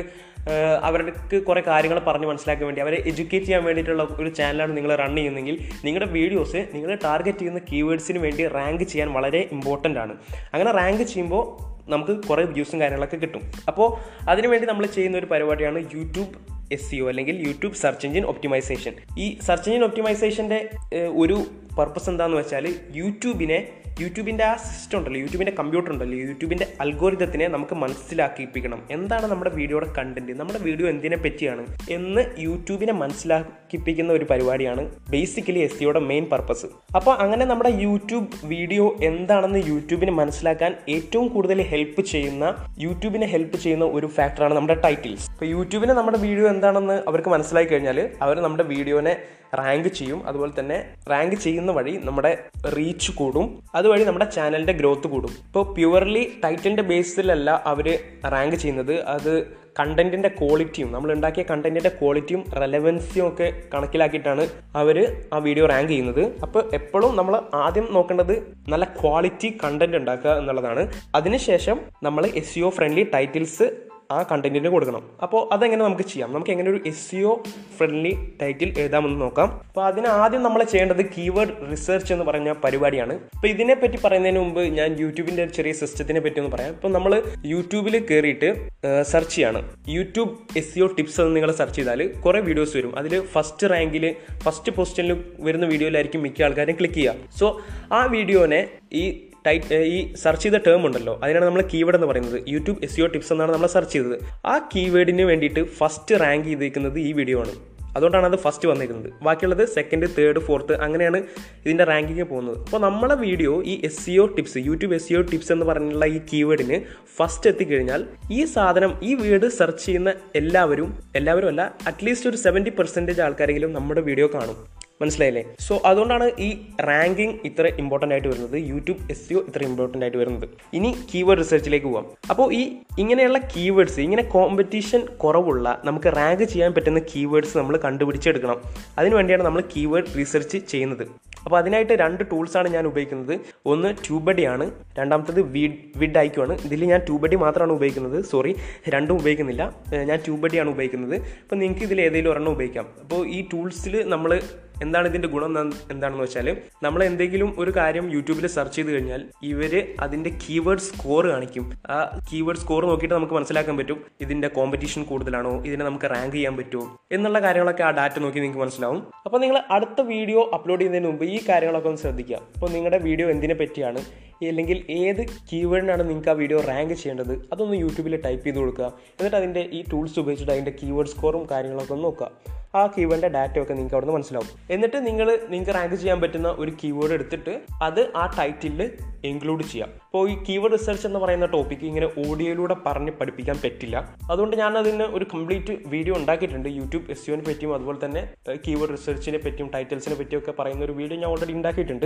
അവർക്ക് 0.84 1.44
കുറേ 1.44 1.62
കാര്യങ്ങൾ 1.62 2.00
പറഞ്ഞ് 2.00 2.28
മനസ്സിലാക്കാൻ 2.28 2.66
വേണ്ടി 2.66 2.82
അവരെ 2.82 2.98
എഡ്യൂക്കേറ്റ് 3.06 3.46
ചെയ്യാൻ 3.46 3.64
വേണ്ടിയിട്ടുള്ള 3.64 4.04
ഒരു 4.20 4.30
ചാനലാണ് 4.30 4.78
നിങ്ങൾ 4.78 4.96
റൺ 4.96 5.16
ചെയ്യുന്നതെങ്കിൽ 5.16 5.56
നിങ്ങളുടെ 5.84 6.12
വീഡിയോസ് 6.12 6.68
നിങ്ങൾ 6.74 6.96
ടാർഗറ്റ് 7.04 7.38
ചെയ്യുന്ന 7.38 7.60
കീവേഡ്സിന് 7.60 8.20
വേണ്ടി 8.20 8.48
റാങ്ക് 8.48 8.84
ചെയ്യാൻ 8.84 9.14
വളരെ 9.14 9.48
ഇമ്പോർട്ടന്റ് 9.52 10.00
ആണ്. 10.00 10.14
അങ്ങനെ 10.54 10.72
റാങ്ക് 10.72 11.04
ചെയ്യുമ്പോൾ 11.04 11.44
നമുക്ക് 11.90 12.28
കുറേ 12.28 12.44
വ്യൂസും 12.44 12.82
കാര്യങ്ങളൊക്കെ 12.82 13.18
കിട്ടും. 13.18 13.44
അപ്പോൾ 13.68 13.88
അതിനുവേണ്ടി 14.30 14.68
നമ്മൾ 14.68 14.86
ചെയ്യുന്ന 14.86 15.18
ഒരു 15.18 15.26
പരിപാടിയാണ് 15.26 15.80
യൂട്യൂബ് 15.96 16.34
എസ് 16.72 16.96
ഒ 16.96 17.08
അല്ലെങ്കിൽ 17.10 17.48
യൂട്യൂബ് 17.48 17.76
സെർച്ച് 17.76 18.06
എഞ്ചിൻ 18.08 18.26
ഒപ്റ്റിമൈസേഷൻ 18.26 18.94
ഈ 19.18 19.40
സെർച്ച് 19.42 19.70
എഞ്ചിൻ 19.70 19.84
ഒപ്റ്റിമൈസേഷന്റെ 19.84 20.70
ഒരു 21.16 21.38
പർപ്പസ് 21.80 22.10
എന്താണെന്ന് 22.10 22.40
വെച്ചാൽ 22.42 22.66
യൂട്യൂബിനെ 23.00 23.60
യൂട്യൂബിന്റെ 24.02 24.44
ആ 24.44 24.56
സിസ്റ്റം 24.64 24.98
ഉണ്ടല്ലോ 24.98 25.20
യൂട്യൂബിന്റെ 25.22 25.54
കമ്പ്യൂട്ടർ 25.60 25.92
ഉണ്ടല്ലോ 25.92 26.18
യൂട്യൂബിന്റെ 26.24 26.66
അൽഗോരിതത്തിനെ 26.84 27.46
നമുക്ക് 27.48 27.76
മനസ്സിലാക്കിപ്പിക്കണം. 27.76 28.80
എന്താണ് 28.96 29.26
നമ്മുടെ 29.32 29.52
വീഡിയോയുടെ 29.56 29.88
കണ്ടന്റ് 29.98 30.34
നമ്മുടെ 30.40 30.60
വീഡിയോ 30.66 30.88
എന്തിനെ 30.92 31.18
പറ്റിയാണ് 31.24 31.64
എന്ന് 31.90 32.24
യൂട്യൂബിനെ 32.40 32.94
മനസ്സിലാക്കിപ്പിക്കുന്ന 33.02 34.12
ഒരു 34.14 34.26
പരിപാടിയാണ് 34.32 34.84
ബേസിക്കലി 35.10 35.60
എസ് 35.60 35.78
സിയുടെ 35.80 36.02
മെയിൻ 36.10 36.28
പർപ്പസ് 36.34 36.68
അപ്പോൾ 36.96 37.14
അങ്ങനെ 37.24 37.46
നമ്മുടെ 37.46 37.72
യൂട്യൂബ് 37.86 38.28
വീഡിയോ 38.48 38.86
എന്താണെന്ന് 39.10 39.62
യൂട്യൂബിന് 39.72 40.14
മനസ്സിലാക്കാൻ 40.22 40.74
ഏറ്റവും 40.96 41.28
കൂടുതൽ 41.28 41.62
ഹെൽപ്പ് 41.72 42.04
ചെയ്യുന്ന 42.14 42.46
യൂട്യൂബിനെ 42.80 43.30
ഹെൽപ്പ് 43.34 43.60
ചെയ്യുന്ന 43.64 43.88
ഒരു 43.98 44.10
ഫാക്ടറാണ് 44.18 44.56
നമ്മുടെ 44.56 44.78
ടൈറ്റിൽസ് 44.86 45.28
ഇപ്പോൾ 45.34 45.50
യൂട്യൂബിനെ 45.56 45.94
നമ്മുടെ 45.94 46.22
വീഡിയോ 46.28 46.48
എന്താണെന്ന് 46.50 46.98
അവർക്ക് 47.08 47.30
മനസ്സിലാക്കി 47.30 47.72
കഴിഞ്ഞാൽ 47.74 48.00
അവർ 48.22 48.38
നമ്മുടെ 48.40 48.68
വീഡിയോനെ 48.74 49.16
റാങ്ക് 49.56 49.88
ചെയ്യും. 49.88 50.28
അതുപോലെ 50.28 50.52
തന്നെ 50.60 50.86
റാങ്ക് 51.10 51.36
ചെയ്യുന്ന 51.36 51.72
വഴി 51.72 52.00
നമ്മുടെ 52.04 52.44
റീച്ച് 52.78 53.12
കൂടും. 53.12 53.64
അതുവഴി 53.76 54.04
നമ്മുടെ 54.04 54.26
ചാനലിന്റെ 54.26 54.74
ഗ്രോത്ത് 54.74 55.08
കൂടും. 55.08 55.30
ഇപ്പോൾ 55.30 55.74
പ്യുവർലി 55.74 56.32
ടൈറ്റിലിന്റെ 56.44 56.84
ബേസിലല്ല 56.84 57.64
അവർ 57.66 58.00
റാങ്ക് 58.28 58.56
ചെയ്യുന്നത്. 58.56 59.04
അത് 59.04 59.68
കണ്ടന്റിന്റെ 59.80 60.30
ക്വാളിറ്റിയും 60.30 60.92
നമ്മൾ 60.92 61.12
ഉണ്ടാക്കിയ 61.12 61.44
കണ്ടന്റിന്റെ 61.52 61.90
ക്വാളിറ്റിയും 61.90 62.44
റെലവൻസിയും 62.62 63.28
ഒക്കെ 63.28 63.62
കണക്കിലാക്കിയിട്ടാണ് 63.74 64.48
അവർ 64.76 65.16
ആ 65.34 65.38
വീഡിയോ 65.38 65.66
റാങ്ക് 65.66 65.90
ചെയ്യുന്നത്. 65.90 66.42
അപ്പോൾ 66.42 66.70
എപ്പോഴും 66.74 67.16
നമ്മൾ 67.16 67.42
ആദ്യം 67.54 67.88
നോക്കേണ്ടത് 67.92 68.54
നല്ല 68.70 68.86
ക്വാളിറ്റി 68.86 69.58
കണ്ടന്റ് 69.64 69.98
ഉണ്ടാക്കുക 69.98 70.38
എന്നുള്ളതാണ്. 70.38 70.92
അതിനുശേഷം 71.16 71.80
നമ്മൾ 72.04 72.26
എസ് 72.26 72.70
ഫ്രണ്ട്ലി 72.70 73.04
ടൈറ്റിൽസ് 73.14 73.87
ആ 74.12 74.24
കണ്ടന്റിന് 74.32 74.70
കൊടുക്കണം. 74.70 75.04
അപ്പോൾ 75.24 75.54
അതെങ്ങനെ 75.54 75.84
നമുക്ക് 75.84 76.02
ചെയ്യാം? 76.02 76.34
നമുക്ക് 76.34 76.52
എങ്ങനെ 76.52 76.72
ഒരു 76.72 76.80
എസ് 76.86 77.10
സിഒ 77.10 77.44
ഫ്രണ്ട്ലി 77.78 78.34
ടൈറ്റിൽ 78.42 78.74
എഴുതാമെന്ന് 78.78 79.22
നോക്കാം. 79.22 79.62
അപ്പോൾ 79.68 79.86
അതിന് 79.86 80.08
ആദ്യം 80.08 80.44
നമ്മൾ 80.44 80.64
ചെയ്യേണ്ടത് 80.64 81.06
കീവേഡ് 81.06 81.72
റിസർച്ച് 81.72 82.14
എന്ന് 82.14 82.26
പറഞ്ഞ 82.26 82.54
പരിപാടിയാണ്. 82.64 83.14
അപ്പോൾ 83.14 83.48
ഇതിനെപ്പറ്റി 83.48 83.98
പറയുന്നതിന് 84.06 84.40
മുമ്പ് 84.40 84.62
ഞാൻ 84.62 85.00
യൂട്യൂബിന്റെ 85.00 85.44
ഒരു 85.44 85.52
ചെറിയ 85.52 85.74
സിസ്റ്റത്തിനെ 85.74 86.20
പറ്റി 86.20 86.40
ഒന്ന് 86.40 86.52
പറയാം. 86.56 86.72
ഇപ്പോൾ 86.72 86.92
നമ്മൾ 86.92 87.24
യൂട്യൂബിൽ 87.46 88.06
കയറിയിട്ട് 88.12 88.70
സെർച്ച് 89.02 89.36
ചെയ്യാണ്. 89.36 89.76
യൂട്യൂബ് 89.88 90.58
എസ് 90.58 90.74
സിഒ 90.74 90.88
ടിപ്സ് 90.88 91.22
എന്ന് 91.22 91.36
നിങ്ങൾ 91.36 91.52
സെർച്ച് 91.52 91.76
ചെയ്താൽ 91.76 92.08
കുറേ 92.08 92.40
വീഡിയോസ് 92.40 92.78
വരും. 92.78 92.98
അതിൽ 92.98 93.26
ഫസ്റ്റ് 93.26 93.68
റാങ്കിൽ 93.72 94.16
ഫസ്റ്റ് 94.38 94.72
പൊസിഷനിൽ 94.72 95.24
വരുന്ന 95.40 95.66
വീഡിയോയിലായിരിക്കും 95.66 96.24
മിക്ക 96.24 96.44
ആൾക്കാരും 96.44 96.76
ക്ലിക്ക് 96.76 96.96
ചെയ്യുക 96.96 97.16
സോ 97.40 97.62
ആ 97.94 98.06
വീഡിയോനെ 98.06 98.68
ഈ 98.94 99.27
ടൈറ്റ് 99.46 99.80
ഈ 99.96 99.98
സെർച്ച് 100.24 100.44
ചെയ്ത 100.46 100.60
ടേം 100.68 100.84
ഉണ്ടല്ലോ. 100.88 101.16
അതിനാണ് 101.24 101.46
നമ്മൾ 101.50 101.64
കീവേഡ് 101.74 101.98
എന്ന് 102.00 102.10
പറയുന്നത്. 102.12 102.38
യൂട്യൂബ് 102.56 102.80
എസ് 102.88 103.14
ടിപ്സ് 103.16 103.34
എന്നാണ് 103.36 103.54
നമ്മൾ 103.56 103.72
സെർച്ച് 103.78 103.96
ചെയ്തത്. 103.96 104.18
ആ 104.52 104.58
കീവേഡിന് 104.74 105.26
വേണ്ടിയിട്ട് 105.32 105.64
ഫസ്റ്റ് 105.80 106.22
റാങ്ക് 106.26 106.48
ചെയ്തിരിക്കുന്നത് 106.52 107.00
ഈ 107.08 107.12
വീഡിയോ 107.22 107.40
ആണ്. 107.46 107.56
അതുകൊണ്ടാണ് 107.98 108.28
അത് 108.30 108.38
ഫസ്റ്റ് 108.44 108.68
വന്നിരിക്കുന്നത് 108.70 109.12
ബാക്കിയുള്ളത് 109.26 109.62
സെക്കൻഡ് 109.76 110.08
തേർഡ് 110.18 110.42
ഫോർത്ത് 110.48 110.74
അങ്ങനെയാണ് 110.86 111.20
ഇതിന്റെ 111.66 111.86
റാങ്കിങ് 111.90 112.26
പോകുന്നത്. 112.32 112.58
അപ്പോൾ 112.66 112.82
നമ്മളെ 112.86 113.16
വീഡിയോ 113.24 113.54
ഈ 113.72 113.74
SEO 114.24 114.26
tips 114.36 114.62
YouTube 114.68 114.96
SEO 115.20 115.22
tips 115.32 115.52
എന്ന് 115.56 115.66
പറഞ്ഞുള്ള 115.70 116.06
ഈ 116.16 116.20
കീവേഡിന് 116.32 116.78
ഫസ്റ്റ് 117.18 117.50
എത്തിക്കഴിഞ്ഞാൽ 117.52 118.04
ഈ 118.38 118.42
സാധനം 118.56 118.94
ഈ 119.10 119.14
വീട് 119.24 119.48
സെർച്ച് 119.60 119.86
ചെയ്യുന്ന 119.86 120.14
എല്ലാവരും 120.42 120.92
എല്ലാവരും 121.22 121.50
അല്ല 121.54 121.64
അറ്റ്ലീസ്റ്റ് 121.92 122.30
ഒരു 122.32 122.40
സെവന്റി 122.46 122.74
പെർസെന്റേജ് 122.82 123.24
ആൾക്കാരെങ്കിലും 123.28 123.74
നമ്മുടെ 123.78 124.04
വീഡിയോ 124.10 124.30
കാണും. 124.36 124.60
മനസ്സിലായില്ലേ? 125.02 125.44
സോ 125.60 125.82
അതുകൊണ്ടാണ് 125.86 126.32
ഈ 126.40 126.66
റാങ്കിങ് 126.82 127.34
ഇത്ര 127.46 127.68
ഇമ്പോർട്ടന്റ് 127.68 128.14
ആയിട്ട് 128.16 128.28
വരുന്നത് 128.28 128.56
യൂട്യൂബ് 128.70 129.12
എസ് 129.12 129.30
സിഒ 129.30 129.40
ഇത്ര 129.40 129.64
ഇമ്പോർട്ടന്റ് 129.64 130.06
ആയിട്ട് 130.06 130.18
വരുന്നത്. 130.18 130.50
ഇനി 130.74 130.96
കീവേഡ് 131.14 131.38
റിസർച്ചിലേക്ക് 131.38 131.86
പോകാം 131.86 132.06
അപ്പോൾ 132.30 132.54
ഈ 132.54 132.76
ഇങ്ങനെയുള്ള 133.00 133.38
കീവേഡ്സ് 133.38 134.00
ഇങ്ങനെ 134.00 134.24
കോമ്പറ്റീഷൻ 134.24 135.06
കുറവുള്ള 135.06 135.82
നമുക്ക് 135.86 136.08
റാങ്ക് 136.18 136.44
ചെയ്യാൻ 136.44 136.74
പറ്റുന്ന 136.74 137.00
കീവേഡ്സ് 137.00 137.58
നമ്മൾ 137.58 137.78
കണ്ടുപിടിച്ചെടുക്കണം. 137.78 138.62
അതിനു 138.98 139.16
വേണ്ടിയാണ് 139.16 139.44
നമ്മൾ 139.44 139.64
കീവേഡ് 139.76 140.18
റിസർച്ച് 140.18 140.58
ചെയ്യുന്നത്. 140.58 141.08
അപ്പോൾ 141.44 141.58
അതിനായിട്ട് 141.58 141.94
രണ്ട് 141.94 142.24
ടൂൾസാണ് 142.32 142.68
ഞാൻ 142.68 142.88
ഉപയോഗിക്കുന്നത്. 142.88 143.40
ഒന്ന് 143.66 143.94
ട്യൂബഡി 144.08 144.44
ആണ് 144.44 144.72
രണ്ടാമത്തത് 145.00 145.42
വിഡ് 145.42 145.78
വിഡ് 145.98 146.18
ഐക്യു 146.18 146.42
ആണ്. 146.42 146.62
ഇതിൽ 146.66 146.86
ഞാൻ 146.86 147.00
ട്യൂബഡി 147.00 147.36
മാത്രമാണ് 147.36 147.74
ഉപയോഗിക്കുന്നത്. 147.74 148.26
സോറി 148.26 148.56
രണ്ടും 148.90 149.14
ഉപയോഗിക്കുന്നില്ല. 149.14 149.76
ഞാൻ 149.94 150.20
ട്യൂബഡിയാണ് 150.26 150.70
ഉപയോഗിക്കുന്നത്. 150.70 151.16
അപ്പോൾ 151.16 151.56
നിങ്ങൾക്ക് 151.56 151.84
ഇതിൽ 151.84 152.02
ഏതെങ്കിലും 152.02 152.32
ഒരെണ്ണം 152.32 152.52
ഉപയോഗിക്കാം. 152.52 152.88
അപ്പോൾ 153.02 153.28
ഈ 153.28 153.48
ടൂൾസിൽ 153.54 154.10
നമ്മൾ 154.10 154.42
എന്താണ് 154.86 155.08
ഇതിന്റെ 155.12 155.30
ഗുണം 155.34 155.52
എന്താണെന്ന് 155.94 156.24
വെച്ചാൽ 156.26 156.48
നമ്മൾ 156.86 157.02
എന്തെങ്കിലും 157.10 157.50
ഒരു 157.62 157.72
കാര്യം 157.80 158.06
യൂട്യൂബിൽ 158.16 158.48
സെർച്ച് 158.56 158.78
ചെയ്ത് 158.78 158.92
കഴിഞ്ഞാൽ 158.94 159.22
ഇവർ 159.52 159.74
അതിന്റെ 160.06 160.32
കീവേഡ് 160.44 160.86
സ്കോർ 160.90 161.24
കാണിക്കും. 161.34 161.66
ആ 161.96 161.98
കീവേഡ് 162.32 162.62
സ്കോർ 162.64 162.84
നോക്കിയിട്ട് 162.92 163.16
നമുക്ക് 163.16 163.36
മനസ്സിലാക്കാൻ 163.38 163.78
പറ്റും 163.80 164.00
ഇതിന്റെ 164.26 164.50
കോമ്പറ്റീഷൻ 164.58 165.04
കൂടുതലാണോ 165.12 165.54
ഇതിനെ 165.70 165.84
നമുക്ക് 165.90 166.10
റാങ്ക് 166.16 166.36
ചെയ്യാൻ 166.38 166.56
പറ്റുമോ 166.60 166.86
എന്നുള്ള 167.18 167.40
കാര്യങ്ങളൊക്കെ 167.48 167.86
ആ 167.90 167.92
ഡാറ്റ 168.00 168.18
നോക്കി 168.26 168.40
നിങ്ങൾക്ക് 168.44 168.64
മനസ്സിലാവും. 168.64 169.02
അപ്പോൾ 169.28 169.42
നിങ്ങൾ 169.44 169.60
അടുത്ത 169.78 170.00
വീഡിയോ 170.14 170.42
അപ്ലോഡ് 170.58 170.80
ചെയ്യുന്നതിന് 170.82 171.12
മുമ്പ് 171.12 171.26
ഈ 171.36 171.38
കാര്യങ്ങളൊക്കെ 171.50 171.92
ഒന്ന് 171.92 172.02
ശ്രദ്ധിക്കുക. 172.06 172.40
അപ്പോൾ 172.56 172.72
നിങ്ങളുടെ 172.76 173.00
വീഡിയോ 173.08 173.28
എന്തിനെ 173.36 173.58
പറ്റിയാണ് 173.62 174.02
അല്ലെങ്കിൽ 174.50 174.78
ഏത് 175.00 175.22
കീവേഡിനാണ് 175.50 176.04
നിങ്ങൾക്ക് 176.10 176.32
ആ 176.34 176.36
വീഡിയോ 176.42 176.60
റാങ്ക് 176.68 176.94
ചെയ്യേണ്ടത് 177.02 177.34
അതൊന്ന് 177.54 177.78
യൂട്യൂബിൽ 177.84 178.16
ടൈപ്പ് 178.26 178.44
ചെയ്ത് 178.46 178.60
കൊടുക്കുക. 178.62 178.88
എന്നിട്ട് 179.18 179.38
അതിന്റെ 179.40 179.64
ഈ 179.78 179.80
ടൂൾസ് 179.92 180.20
ഉപയോഗിച്ചിട്ട് 180.22 180.54
അതിന്റെ 180.56 180.74
കീവേഡ് 180.82 181.12
സ്കോറും 181.14 181.44
കാര്യങ്ങളൊക്കെ 181.52 181.94
ഒന്ന് 181.96 182.08
നോക്കുക. 182.10 182.30
ആ 182.76 182.88
കീവേഡിന്റെ 182.88 183.28
ഡാറ്റയൊക്കെ 183.28 183.74
നിങ്ങൾക്ക് 183.74 183.96
അവിടെ 183.96 184.06
നിന്ന് 184.06 184.18
മനസ്സിലാവും. 184.18 184.50
എന്നിട്ട് 184.72 185.08
നിങ്ങൾ 185.08 185.40
നിങ്ങൾക്ക് 185.50 185.76
റാങ്ക് 185.76 185.96
ചെയ്യാൻ 185.96 186.22
പറ്റുന്ന 186.22 186.56
ഒരു 186.60 186.72
കീവേഡ് 186.84 187.12
എടുത്തിട്ട് 187.12 187.62
അത് 187.82 188.12
ആ 188.16 188.26
ടൈറ്റിലിൽ 188.40 188.92
ഇൻക്ലൂഡ് 189.24 189.64
ചെയ്യാം. 189.64 189.90
അപ്പോൾ 189.90 190.30
ഈ 190.30 190.36
കീവേഡ് 190.50 190.72
റിസർച്ച് 190.72 191.08
എന്ന് 191.08 191.20
പറയുന്ന 191.20 191.46
ടോപ്പിക്ക് 191.46 191.84
ഇങ്ങനെ 191.84 192.10
ഓഡിയോയിലൂടെ 192.28 192.76
പറഞ്ഞ് 192.86 193.12
പഠിപ്പിക്കാൻ 193.12 193.60
പറ്റില്ല. 193.64 194.16
അതുകൊണ്ട് 194.32 194.56
ഞാൻ 194.56 194.78
അതിന് 194.78 195.04
ഒരു 195.04 195.26
കംപ്ലീറ്റ് 195.34 195.78
വീഡിയോ 195.88 196.16
ഉണ്ടാക്കിയിട്ടുണ്ട്. 196.16 196.70
യൂട്യൂബ് 196.70 197.12
എസ് 197.12 197.30
യുവിനെ 197.30 197.44
പറ്റിയും 197.50 197.76
അതുപോലെ 197.76 198.06
തന്നെ 198.06 198.34
കീവേഡ് 198.68 198.90
റിസർച്ചിനെ 198.90 199.38
പറ്റിയും 199.38 199.72
ടൈറ്റിൽസിനെ 199.74 200.16
പറ്റിയും 200.16 200.40
ഒക്കെ 200.40 200.52
പറയുന്ന 200.52 200.86
ഒരു 200.86 200.92
വീഡിയോ 200.92 201.20
ഞാൻ 201.20 201.30
ഓൾറെഡി 201.32 201.54
ഉണ്ടാക്കിയിട്ടുണ്ട്. 201.54 202.06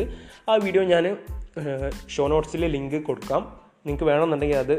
ആ 0.49 0.55
വീഡിയോ 0.55 0.83
ഞാൻ 0.83 1.17
ഷോ 2.09 2.27
നോട്ട്സിലെ 2.27 2.67
ലിങ്ക് 2.67 3.03
കൊടുക്കാം. 3.05 3.60
നിങ്ങൾക്ക് 3.85 4.03
വേണമെന്നുണ്ടെങ്കിൽ 4.03 4.57
അത് 4.57 4.73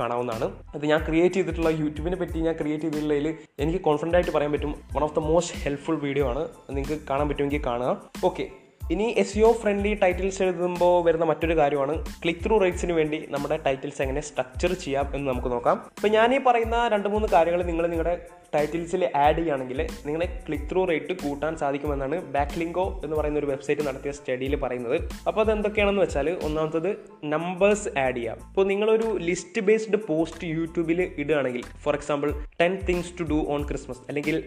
കാണാവുന്നതാണ്. 0.00 0.46
അത് 0.74 0.84
ഞാൻ 0.86 1.00
ക്രിയേറ്റ് 1.06 1.34
ചെയ്തിട്ടുള്ള 1.34 1.68
യൂട്യൂബിനെ 1.68 2.16
പറ്റി 2.16 2.38
ഞാൻ 2.46 2.54
ക്രിയേറ്റ് 2.60 2.84
ചെയ്തിട്ടുള്ളതിൽ 2.84 3.28
എനിക്ക് 3.58 3.80
കോൺഫിഡന്റ് 3.80 4.16
ആയിട്ട് 4.16 4.30
പറയാൻ 4.30 4.52
പറ്റും. 4.52 4.74
One 4.96 5.04
of 5.08 5.14
the 5.14 5.18
most 5.18 5.56
helpful 5.64 5.98
video 6.06 6.26
ആണ്. 6.32 6.48
നിങ്ങൾക്ക് 6.70 6.98
കാണാൻ 7.10 7.28
പറ്റുമെങ്കിൽ 7.28 7.62
കാണുക. 7.66 8.10
ഓക്കെ 8.24 8.46
ഇനി 8.94 9.04
എസ് 9.22 9.36
യു 9.38 9.48
ഫ്രണ്ട്ലി 9.62 9.90
ടൈറ്റിൽസ് 10.02 10.40
എഴുതുമ്പോൾ 10.44 10.94
വരുന്ന 11.06 11.24
മറ്റൊരു 11.30 11.54
കാര്യമാണ്. 11.58 11.94
ക്ലിക്ക് 12.22 12.40
ത്രൂ 12.44 12.54
റേറ്റ്സിന് 12.62 12.94
വേണ്ടി 12.98 13.18
നമ്മുടെ 13.34 13.56
ടൈറ്റിൽസ് 13.66 14.00
എങ്ങനെ 14.04 14.22
സ്ട്രക്ചർ 14.28 14.72
ചെയ്യാം 14.84 15.06
എന്ന് 15.16 15.26
നമുക്ക് 15.30 15.50
നോക്കാം. 15.52 15.76
ഇപ്പോൾ 15.96 16.10
ഞാൻ 16.16 16.28
ഈ 16.36 16.38
പറയുന്ന 16.46 16.76
രണ്ട് 16.94 17.08
മൂന്ന് 17.12 17.28
കാര്യങ്ങൾ 17.34 17.60
നിങ്ങൾ 17.68 17.84
നിങ്ങളുടെ 17.92 18.14
ടൈറ്റിൽസിൽ 18.54 19.02
ആഡ് 19.24 19.36
ചെയ്യുകയാണെങ്കിൽ 19.36 19.80
നിങ്ങളെ 20.06 20.26
ക്ലിക്ക് 20.46 20.66
ത്രൂ 20.70 20.80
റേറ്റ് 20.90 21.14
കൂട്ടാൻ 21.22 21.52
സാധിക്കുമെന്നാണ് 21.60 22.16
ബാക്ക്ലിങ്കോ 22.36 22.86
എന്ന് 23.04 23.16
പറയുന്ന 23.18 23.40
ഒരു 23.42 23.50
വെബ്സൈറ്റ് 23.52 23.84
നടത്തിയ 23.88 24.12
സ്റ്റഡിയിൽ 24.18 24.56
പറയുന്നത്. 24.64 24.96
അപ്പോൾ 25.28 25.42
അതെന്തൊക്കെയാണെന്ന് 25.44 26.02
വെച്ചാൽ 26.06 26.30
ഒന്നാമത്തത് 26.48 26.90
നമ്പേഴ്സ് 27.34 27.92
ആഡ് 28.04 28.16
ചെയ്യാം. 28.16 28.38
ഇപ്പോൾ 28.50 28.66
നിങ്ങളൊരു 28.72 29.10
ലിസ്റ്റ് 29.28 29.62
ബേസ്ഡ് 29.68 30.00
പോസ്റ്റ് 30.08 30.50
യൂട്യൂബിൽ 30.56 31.00
ഇടുകയാണെങ്കിൽ 31.20 31.62
for 31.86 31.96
example 32.00 32.32
ten 32.62 32.74
things 32.90 33.14
to 33.20 33.26
do 33.34 33.40
on 33.54 33.62
Christmas 33.70 34.02
അല്ലെങ്കിൽ 34.08 34.38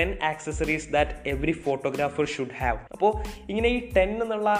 ten 0.00 0.10
accessories 0.24 0.88
that 0.92 1.14
every 1.28 1.54
photographer 1.64 2.26
should 2.26 2.56
have 2.58 2.78
അപ്പോൾ 2.92 3.10
ഇങ്ങനെ 3.48 3.68
ഈ 3.68 3.80
ടെൻ 3.96 4.10
എന്നുള്ള 4.22 4.50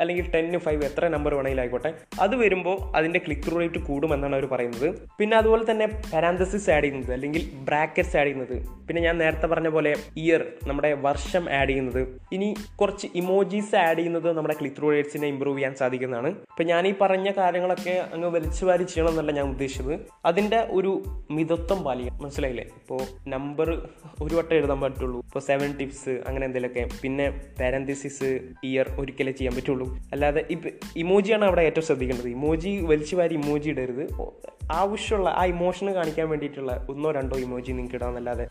അല്ലെങ്കിൽ 0.00 0.30
ടെന്ന് 0.30 0.58
ഫൈവ് 0.58 0.84
എത്ര 0.84 1.08
നമ്പർ 1.08 1.34
വേണമെങ്കിലും 1.34 1.62
ആയിക്കോട്ടെ. 1.62 1.94
അത് 2.20 2.36
വരുമ്പോൾ 2.36 2.96
അതിന്റെ 2.96 3.18
ക്ലിക്ക് 3.18 3.42
ത്രൂ 3.42 3.58
റേറ്റ് 3.58 3.78
കൂടുമെന്നാണ് 3.78 4.36
അവർ 4.36 4.46
പറയുന്നത്. 4.46 4.94
പിന്നെ 5.18 5.36
അതുപോലെ 5.36 5.70
തന്നെ 5.70 5.86
പാരാന്തസിസ് 5.86 6.70
ആഡ് 6.70 6.84
ചെയ്യുന്നത് 6.84 7.12
അല്ലെങ്കിൽ 7.12 7.50
ബ്രാക്കറ്റ്സ് 7.54 8.16
ആഡ് 8.16 8.26
ചെയ്യുന്നത്. 8.26 8.86
പിന്നെ 8.86 9.02
ഞാൻ 9.02 9.18
നേരത്തെ 9.18 9.46
പറഞ്ഞ 9.46 9.68
പോലെ 9.68 9.94
ഇയർ 10.16 10.46
നമ്മുടെ 10.66 10.92
വർഷം 10.92 11.50
ആഡ് 11.50 11.68
ചെയ്യുന്നത്. 11.68 12.20
ഇനി 12.32 12.54
കുറച്ച് 12.80 13.08
ഇമോജീസ് 13.14 13.76
ആഡ് 13.76 13.98
ചെയ്യുന്നത് 13.98 14.32
നമ്മുടെ 14.32 14.54
ക്ലിക്ക് 14.54 14.76
ത്രൂ 14.76 14.90
റേറ്റ്സിനെ 14.90 15.28
ഇമ്പ്രൂവ് 15.28 15.56
ചെയ്യാൻ 15.56 15.74
സാധിക്കുന്നതാണ്. 15.74 16.28
ഇപ്പം 16.28 16.66
ഞാൻ 16.66 16.86
ഈ 16.86 16.94
പറഞ്ഞ 17.00 17.30
കാര്യങ്ങളൊക്കെ 17.30 17.90
അങ്ങ് 17.90 18.28
വലിച്ചു 18.28 18.64
വാരി 18.64 18.82
ചെയ്യണം 18.82 19.10
എന്നല്ല 19.10 19.32
ഞാൻ 19.32 19.48
ഉദ്ദേശിച്ചത്. 19.48 20.00
അതിന്റെ 20.24 20.66
ഒരു 20.70 21.02
മിതത്വം 21.30 21.82
പാലിക്കണം. 21.82 22.22
മനസ്സിലായില്ലേ? 22.22 22.64
ഇപ്പോൾ 22.64 23.00
നമ്പർ 23.28 23.70
ഒരു 24.22 24.34
വട്ടം 24.34 24.54
എഴുതാൻ 24.56 24.80
പറ്റുള്ളൂ. 24.80 25.18
ഇപ്പോൾ 25.18 25.38
സെവൻ 25.38 25.76
ടിപ്സ് 25.76 26.10
അങ്ങനെ 26.28 26.44
എന്തെങ്കിലുമൊക്കെ. 26.46 26.96
പിന്നെ 27.02 27.30
പാരന്തിസിസ് 27.60 28.40
ഇയർ 28.64 28.86
ഒരിക്കലേ 28.98 29.32
ചെയ്യാൻ 29.32 29.56
പറ്റുള്ളൂ. 29.56 29.85
അല്ലാതെ 30.12 30.44
ഇപ്പം 30.50 30.70
ഇമോജിയാണ് 30.96 31.44
അവിടെ 31.44 31.62
ഏറ്റവും 31.62 31.84
ശ്രദ്ധിക്കേണ്ടത്. 31.84 32.28
ഇമോജി 32.28 32.80
വലിച്ചു 32.80 33.16
വാരി 33.16 33.34
ഇമോജി 33.34 33.68
ഇടരുത്. 33.70 34.04
ആവശ്യമുള്ള 34.70 35.30
ആ 35.30 35.44
ഇമോഷന് 35.44 35.90
കാണിക്കാൻ 35.90 36.28
വേണ്ടിയിട്ടുള്ള 36.28 36.86
ഒന്നോ 36.90 37.10
രണ്ടോ 37.12 37.36
ഇമോജി 37.36 37.72
നിങ്ങൾക്ക് 37.72 37.96
ഇടാമെന്നല്ലാതെ 37.96 38.46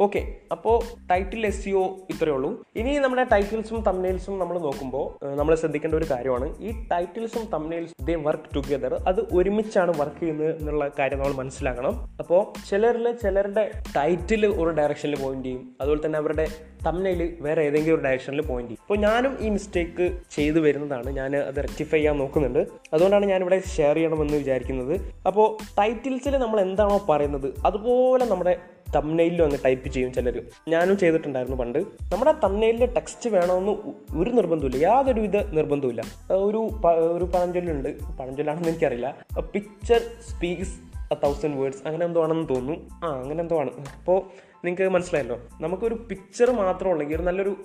ഓക്കെ 0.00 0.20
അപ്പോൾ 0.52 0.82
ടൈറ്റിൽ 1.10 1.46
എസ് 1.46 1.64
സിഒ 1.64 1.96
ഇത്രയേ 2.10 2.34
ഉള്ളൂ. 2.34 2.64
ഇനി 2.76 2.98
നമ്മുടെ 2.98 3.24
ടൈറ്റിൽസും 3.32 3.82
തമ്നെയിൽസും 3.82 4.38
നമ്മൾ 4.38 4.58
നോക്കുമ്പോൾ 4.58 5.24
നമ്മൾ 5.34 5.54
ശ്രദ്ധിക്കേണ്ട 5.54 5.94
ഒരു 5.94 6.06
കാര്യമാണ്. 6.10 6.58
ഈ 6.60 6.72
ടൈറ്റിൽസും 6.92 7.44
തമ്നെയിൽസും 7.52 8.06
ദേ 8.06 8.14
വർക്ക് 8.14 8.54
ടുഗെദർ 8.56 8.94
അത് 8.94 9.20
ഒരുമിച്ചാണ് 9.32 9.98
വർക്ക് 9.98 10.20
ചെയ്യുന്നത് 10.20 10.58
എന്നുള്ള 10.60 10.90
കാര്യം 10.98 11.18
നമ്മൾ 11.18 11.32
മനസ്സിലാക്കണം. 11.32 12.08
അപ്പോൾ 12.18 12.42
ചിലരിൽ 12.68 13.12
ചിലരുടെ 13.12 13.70
ടൈറ്റിൽ 13.96 14.46
ഒരു 14.46 14.70
ഡയറക്ഷനിൽ 14.70 15.16
പോയിന്റ് 15.22 15.44
ചെയ്യും. 15.44 15.76
അതുപോലെ 15.80 16.06
തന്നെ 16.06 16.18
അവരുടെ 16.18 16.46
തമ്നയിൽ 16.86 17.36
വേറെ 17.40 17.62
ഏതെങ്കിലും 17.62 17.94
ഒരു 17.94 18.02
ഡയറക്ഷനിൽ 18.02 18.42
പോയിന്റ് 18.46 18.70
ചെയ്യും. 18.70 18.82
അപ്പോൾ 18.82 18.98
ഞാനും 18.98 19.38
ഈ 19.40 19.48
മിസ്റ്റേക്ക് 19.48 20.18
ചെയ്തു 20.30 20.58
വരുന്നതാണ്. 20.58 21.10
ഞാൻ 21.10 21.36
അത് 21.36 21.56
റെക്ടിഫൈ 21.56 21.98
ചെയ്യാൻ 21.98 22.18
നോക്കുന്നുണ്ട്. 22.18 22.58
അതുകൊണ്ടാണ് 22.92 23.26
ഞാനിവിടെ 23.26 23.62
ഷെയർ 23.76 23.94
ചെയ്യണമെന്ന് 23.94 24.36
വിചാരിക്കുന്നത്. 24.36 25.00
അപ്പോൾ 25.26 25.56
ടൈറ്റിൽസിൽ 25.78 26.36
നമ്മൾ 26.36 26.60
എന്താണോ 26.60 27.00
പറയുന്നത് 27.08 27.54
അതുപോലെ 27.66 28.24
നമ്മുടെ 28.24 28.56
തമ്നെയിലും 28.94 29.44
അങ്ങ് 29.44 29.58
ടൈപ്പ് 29.64 29.88
ചെയ്യും 29.88 30.12
ചിലർ 30.12 30.42
ഞാനും 30.68 30.98
ചെയ്തിട്ടുണ്ടായിരുന്നു 30.98 31.56
പണ്ട്. 31.56 31.78
നമ്മുടെ 31.78 32.32
തമ്നെയിലിൽ 32.32 32.94
ടെക്സ്റ്റ് 32.94 33.30
വേണമെന്ന് 33.30 33.72
ഒരു 34.16 34.30
നിർബന്ധമില്ല 34.30 34.76
യാതൊരു 34.76 35.20
വിധ 35.20 35.36
നിർബന്ധമില്ല 35.36 36.02
ഒരു 36.30 36.70
ഒരു 36.92 37.24
പഴഞ്ചൊല്ലുണ്ട്. 37.24 38.02
പഴഞ്ചൊല്ലാണെന്ന് 38.02 38.68
എനിക്കറിയില്ല. 38.68 39.16
Picture 39.40 40.00
speaks 40.30 40.92
a 41.12 41.16
thousand 41.24 41.56
words 41.56 41.82
അങ്ങനെ 41.86 42.06
എന്തോ 42.06 42.22
ആണെന്ന് 42.24 42.48
തോന്നുന്നു. 42.54 43.06
ആ 43.06 43.20
അങ്ങനെ 43.20 43.40
എന്തോ 43.40 43.58
ആണ്. 43.58 43.70
അപ്പോൾ 43.98 44.22
നിങ്ങൾക്ക് 44.64 44.88
മനസ്സിലായല്ലോ. 44.88 45.40
നമുക്കൊരു 45.60 45.94
പിക്ചർ 46.10 46.50
മാത്രം 46.50 46.90
ഉള്ളെങ്കിൽ 46.90 47.16
ഒരു 47.16 47.22
നല്ലൊരു 47.22 47.56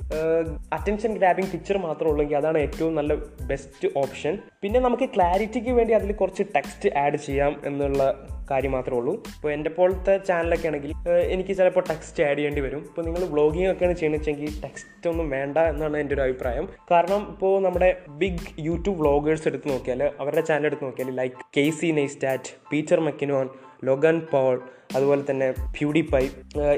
അറ്റൻഷൻ 0.73 1.13
ഗ്രാബിങ് 1.13 1.47
പിക്ചർ 1.47 1.77
മാത്രം 1.77 2.07
ഉള്ളെങ്കിൽ 2.07 2.37
അതാണ് 2.37 2.57
ഏറ്റവും 2.57 2.95
നല്ല 2.95 3.15
ബെസ്റ്റ് 3.47 3.89
ഓപ്ഷൻ 3.97 4.37
പിന്നെ 4.61 4.79
നമുക്ക് 4.79 5.09
ക്ലാരിറ്റിക്ക് 5.09 5.69
വേണ്ടി 5.69 5.93
അതിൽ 5.93 6.11
കുറച്ച് 6.11 6.43
ടെക്സ്റ്റ് 6.55 6.97
ആഡ് 6.97 7.15
ചെയ്യാം 7.15 7.61
എന്നുള്ള 7.65 8.27
കാര്യം 8.51 8.73
മാത്രമേ 8.77 8.99
ഉള്ളൂ. 8.99 9.13
ഇപ്പോൾ 9.35 9.51
എന്റെ 9.55 9.71
പോലത്തെ 9.77 10.15
ചാനലൊക്കെ 10.29 10.67
ആണെങ്കിൽ 10.71 10.91
എനിക്ക് 11.35 11.53
ചിലപ്പോൾ 11.59 11.85
ടെക്സ്റ്റ് 11.89 12.23
ആഡ് 12.27 12.37
ചെയ്യേണ്ടി 12.37 12.61
വരും. 12.67 12.81
ഇപ്പോൾ 12.89 13.05
നിങ്ങൾ 13.07 13.23
വ്ളോഗിങ് 13.33 13.69
ഒക്കെയാണ് 13.73 13.95
ചെയ്യണമെന്ന് 13.99 14.21
വെച്ചെങ്കിൽ 14.23 14.61
ടെക്സ്റ്റ് 14.65 15.09
ഒന്നും 15.11 15.29
വേണ്ട 15.35 15.57
എന്നാണ് 15.73 15.97
എന്റെ 16.03 16.15
ഒരു 16.17 16.23
അഭിപ്രായം. 16.27 16.67
കാരണം 16.91 17.21
ഇപ്പോൾ 17.33 17.53
നമ്മുടെ 17.67 17.89
ബിഗ് 18.23 18.51
യൂട്യൂബ് 18.67 18.97
വ്ളോഗേഴ്സ് 19.03 19.47
എടുത്ത് 19.51 19.69
നോക്കിയാൽ 19.73 20.03
അവരുടെ 20.21 20.43
ചാനൽ 20.49 20.67
എടുത്ത് 20.71 20.85
നോക്കിയാൽ 20.87 21.11
like 21.21 21.37
Casey 21.79 21.91
Neistat 22.01 22.51
Peter 22.71 22.99
McKinnon 23.07 23.47
Logan 23.89 24.17
Paul 24.31 24.55
അതുപോലെ 24.95 25.23
തന്നെ 25.29 25.47
PewDie 25.75 26.01
pi 26.11 26.21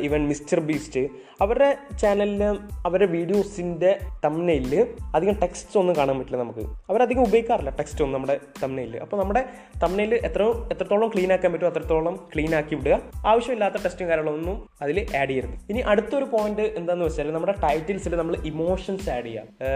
even 0.05 0.21
mister 0.29 0.59
beast 0.59 1.01
അവരുടെ 1.43 1.67
ചാനലിൽ 2.01 2.41
അവരുടെ 2.87 3.07
വീഡിയോസിന്റെ 3.15 3.91
തമ്മനയിൽ 4.23 4.73
അധികം 5.15 5.35
ടെക്സ്റ്റ് 5.43 5.77
ഒന്നും 5.79 5.95
കാണാൻ 5.95 6.15
പറ്റില്ല 6.19 6.39
നമുക്ക്. 6.43 6.63
അവരധികം 6.89 7.23
ഉപയോഗിക്കാറില്ല 7.27 7.71
ടെക്സ്റ്റ് 7.79 8.01
ഒന്നും 8.03 8.15
നമ്മുടെ 8.17 8.35
തമ്മനയിൽ 8.63 8.97
അപ്പോൾ 9.03 9.17
നമ്മുടെ 9.21 9.41
തമ്മനയിൽ 9.83 10.13
എത്ര 10.29 10.43
എത്രത്തോളം 10.73 11.11
ക്ലീൻ 11.13 11.33
ആക്കാൻ 11.33 11.51
പറ്റുമോ 11.53 11.69
അത്രത്തോളം 11.71 12.15
ക്ലീൻ 12.33 12.55
ആക്കി 12.59 12.75
വിടുക. 12.75 12.97
ആവശ്യമില്ലാത്ത 13.25 13.83
ടെസ്റ്റും 13.85 14.09
കാര്യങ്ങളൊന്നും 14.09 14.57
അതിൽ 14.81 14.99
ആഡ് 15.21 15.29
ചെയ്യരുത്. 15.29 15.55
ഇനി 15.69 15.79
അടുത്തൊരു 15.93 16.27
പോയിന്റ് 16.35 16.61
എന്താണെന്ന് 16.61 17.05
വെച്ചാൽ 17.05 17.31
നമ്മുടെ 17.37 17.55
ടൈറ്റിൽസിൽ 17.65 18.15
നമ്മൾ 18.15 18.37
ഇമോഷൻസ് 18.51 19.09
ആഡ് 19.17 19.25
ചെയ്യുക 19.25 19.69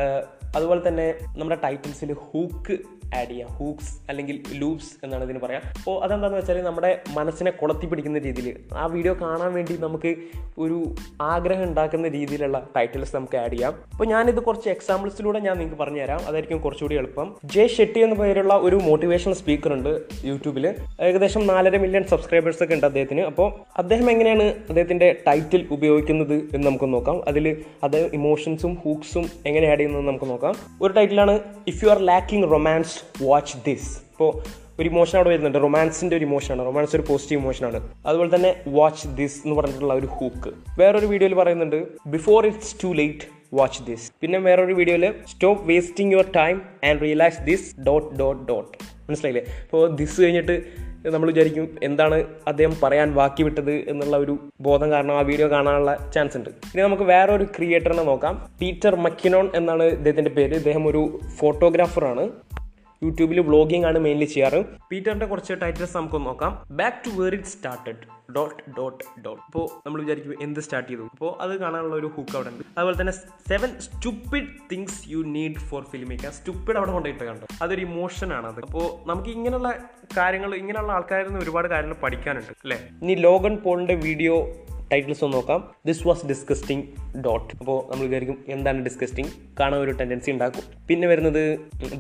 അതുപോലെ 0.58 0.82
തന്നെ 0.88 1.08
നമ്മുടെ 1.38 1.60
ടൈറ്റിൽസിൽ 1.64 2.12
ഹൂക്ക് 2.26 2.76
ആഡ് 3.16 3.30
ചെയ്യാം. 3.30 3.50
ഹൂക്സ് 3.50 3.94
അല്ലെങ്കിൽ 4.10 4.44
ലൂപ്സ് 4.54 4.92
എന്നാണ് 5.04 5.24
ഇതിന് 5.24 5.40
പറയാം. 5.40 5.62
അപ്പോൾ 5.78 6.04
അതെന്താണെന്ന് 6.04 6.40
വെച്ചാൽ 6.40 6.62
നമ്മുടെ 6.64 7.00
മനസ്സിനെ 7.10 7.52
കൊളത്തി 7.52 7.86
പിടിക്കുന്ന 7.86 8.20
രീതിയിൽ 8.20 8.60
ആ 8.74 8.86
വീഡിയോ 8.86 9.14
കാണാൻ 9.14 9.54
വേണ്ടി 9.54 9.78
നമുക്ക് 9.78 10.16
ഒരു 10.58 10.96
ആഗ്രഹം 11.22 11.64
ഉണ്ടാക്കുന്ന 11.64 12.08
രീതിയിലുള്ള 12.08 12.68
ടൈറ്റിൽസ് 12.78 13.16
നമുക്ക് 13.16 13.38
ആഡ് 13.38 13.52
ചെയ്യാം. 13.52 13.74
അപ്പോൾ 13.92 14.06
ഞാനിത് 14.06 14.40
കുറച്ച് 14.40 14.70
എക്സാമ്പിൾസിലൂടെ 14.70 15.40
ഞാൻ 15.40 15.58
നിങ്ങൾക്ക് 15.58 15.80
പറഞ്ഞുതരാം. 15.84 16.20
അതായിരിക്കും 16.28 16.62
കുറച്ചുകൂടി 16.62 16.96
എളുപ്പം. 16.96 17.36
ജെ 17.46 17.68
ഷെട്ടി 17.68 18.00
എന്ന 18.00 18.16
പേരുള്ള 18.16 18.54
ഒരു 18.54 18.76
മോട്ടിവേഷണൽ 18.76 19.34
സ്പീക്കർ 19.34 19.74
ഉണ്ട് 19.74 20.02
യൂട്യൂബിൽ 20.24 20.76
ഏകദേശം 21.02 21.48
നാലര 21.48 21.78
മില്യൺ 21.78 22.04
സബ്സ്ക്രൈബേഴ്സ് 22.04 22.64
ഒക്കെ 22.64 22.74
ഉണ്ട് 22.74 22.86
അദ്ദേഹത്തിന്. 22.86 23.22
അപ്പോൾ 23.22 23.54
അദ്ദേഹം 23.78 24.12
എങ്ങനെയാണ് 24.12 24.44
അദ്ദേഹത്തിന്റെ 24.44 25.16
ടൈറ്റിൽ 25.28 25.68
ഉപയോഗിക്കുന്നത് 25.72 26.34
എന്ന് 26.34 26.68
നമുക്ക് 26.68 26.94
നോക്കാം. 26.94 27.28
അതിൽ 27.28 27.64
അദ്ദേഹം 27.84 28.10
ഇമോഷൻസും 28.14 28.76
ഹൂക്സും 28.76 29.30
എങ്ങനെ 29.46 29.68
ആഡ് 29.68 29.80
ചെയ്യുന്നത് 29.80 30.08
നമുക്ക് 30.08 30.26
നോക്കാം. 30.26 30.56
ഒരു 30.82 30.94
ടൈറ്റിലാണ് 30.94 31.40
if 31.68 31.86
you 31.86 31.90
are 31.90 32.00
lacking 32.00 32.52
romance 32.52 33.03
watch 33.22 33.58
this 33.68 33.90
ഇപ്പോൾ 34.12 34.32
ഒരു 34.80 34.90
ഇമോഷൻ 34.90 35.16
അവിടെ 35.18 35.30
വരുന്നുണ്ട്. 35.30 35.58
റൊമാൻസിന്റെ 35.58 36.16
ഒരു 36.18 36.26
ഇമോഷനാണ് 36.26 36.66
റൊമാൻസ് 36.66 36.96
ഒരു 36.96 37.04
പോസിറ്റീവ് 37.10 37.42
ഇമോഷനാണ് 37.42 37.80
അതുപോലെ 38.06 38.36
തന്നെ 38.36 38.52
വാച്ച് 38.68 39.08
ദിസ് 39.08 39.38
എന്ന് 39.46 39.56
പറഞ്ഞിട്ടുള്ള 39.60 39.94
ഒരു 39.94 40.06
ഹൂക്ക് 40.06 40.52
വേറൊരു 40.80 41.06
വീഡിയോയിൽ 41.06 41.36
പറയുന്നുണ്ട് 41.36 41.80
before 42.08 42.46
it's 42.46 42.76
too 42.84 42.92
late 43.02 43.28
watch 43.54 43.84
this 43.84 44.12
പിന്നെ 44.22 44.38
വേറൊരു 44.40 44.74
വീഡിയോയിൽ 44.74 45.06
stop 45.34 45.68
wasting 45.68 46.14
your 46.14 46.28
time 46.36 46.62
and 46.90 47.02
realise 47.02 47.42
this 47.50 47.68
dot 47.88 48.10
dot 48.22 48.42
dot 48.52 48.72
മനസ്സിലായില്ലേ? 49.10 49.44
അപ്പോൾ 49.64 49.96
ദിസ് 49.96 50.22
കഴിഞ്ഞിട്ട് 50.22 50.56
നമ്മൾ 51.14 51.28
വിചാരിക്കും 51.32 51.66
എന്താണ് 51.84 52.18
അദ്ദേഹം 52.48 52.74
പറയാൻ 52.84 53.08
ബാക്കി 53.14 53.44
വിട്ടത് 53.44 53.72
എന്നുള്ള 53.92 54.18
ഒരു 54.18 54.34
ബോധം 54.62 54.92
കാരണം 54.92 55.16
ആ 55.18 55.22
വീഡിയോ 55.22 55.48
കാണാനുള്ള 55.52 56.10
ചാൻസ് 56.14 56.38
ഉണ്ട്. 56.38 56.50
ഇനി 56.50 56.82
നമുക്ക് 56.82 57.04
വേറൊരു 57.04 57.44
ക്രിയേറ്ററിനെ 57.58 58.04
നോക്കാം. 58.04 58.36
പീറ്റർ 58.62 58.96
മക്കിനോൺ 58.96 59.50
എന്നാണ് 59.56 59.84
ഇദ്ദേഹത്തിന്റെ 59.84 60.32
പേര്. 60.32 60.54
ഇദ്ദേഹം 60.54 60.88
ഒരു 60.88 61.20
ഫോട്ടോഗ്രാഫറാണ് 61.40 62.24
യൂട്യൂബിൽ 63.04 63.40
വ്ളോഗിംഗ് 63.40 63.86
ആണ് 63.86 64.00
മെയിൻലി 64.00 64.26
ചെയ്യാറ്. 64.26 64.64
പീറ്ററിന്റെ 64.92 65.26
കുറച്ച് 65.26 65.54
ടൈറ്റിൽസ് 65.62 65.98
നമുക്ക് 65.98 66.20
നോക്കാം. 66.26 66.52
Back 66.72 66.98
to 67.06 67.22
where 67.22 67.34
it 67.34 67.52
started 67.56 68.04
dot 68.36 68.64
dot 68.78 69.04
dot 69.26 69.42
ഇപ്പോൾ 69.44 69.66
നമ്മൾ 69.86 70.02
വിചാരിക്കും 70.02 70.36
എന്ത് 70.42 70.60
സ്റ്റാർട്ട് 70.60 70.90
ചെയ്തു. 70.90 71.04
അപ്പോൾ 71.12 71.32
അത് 71.42 71.54
കാണാനുള്ള 71.60 71.96
ഒരു 71.96 72.08
ഹുക്ക് 72.16 72.36
അവിടെ 72.36 72.50
ഉണ്ട്. 72.50 72.64
അതുപോലെ 72.78 73.02
തന്നെ 73.02 73.14
seven 73.48 73.80
stupid 73.80 74.48
things 74.72 75.00
you 75.08 75.24
need 75.38 75.54
for 75.54 75.84
filmmaker 76.10 76.32
stupid 76.32 76.78
അവിടെ 76.78 76.92
കൊണ്ടിട്ട് 76.92 77.24
കണ്ടു? 77.24 77.46
അതൊരു 77.62 77.82
ഇമോഷൻ 77.82 78.34
ആണ് 78.34 78.48
അത്. 78.48 78.62
അപ്പോൾ 78.62 79.08
നമുക്ക് 79.10 79.30
ഇങ്ങനെയുള്ള 79.30 79.72
കാര്യങ്ങൾ 80.18 80.56
ഇങ്ങനെയുള്ള 80.56 80.92
ആൾക്കാരിൽ 80.92 81.28
നിന്ന് 81.28 81.40
ഒരുപാട് 81.40 81.68
കാര്യങ്ങൾ 81.68 81.96
പഠിക്കാനുണ്ട് 82.04 82.54
അല്ലേ? 82.64 82.80
ഇനി 83.02 83.16
ലോഗൻ 83.28 83.56
പോളിന്റെ 83.56 83.96
വീഡിയോ 83.96 84.36
ടൈറ്റിൽസ് 84.92 85.24
ഒന്ന് 85.26 85.38
നോക്കാം. 85.38 85.60
ദിസ് 85.90 86.04
വാസ് 86.08 86.24
ഡിസ്കസ്റ്റിംഗ് 86.32 86.84
ഡോട്ട് 87.26 87.50
അപ്പോൾ 87.60 87.78
നമ്മൾ 87.90 88.04
വിചാരിക്കും 88.08 88.38
എന്താണ് 88.56 88.80
ഡിസ്കസ്റ്റിംഗ് 88.88 89.32
കാണാൻ 89.60 89.80
ഒരു 89.86 89.94
ടെൻഡൻസി 90.00 90.30
ഉണ്ടാക്കും. 90.36 90.64
പിന്നെ 90.90 91.08
വരുന്നത് 91.12 91.42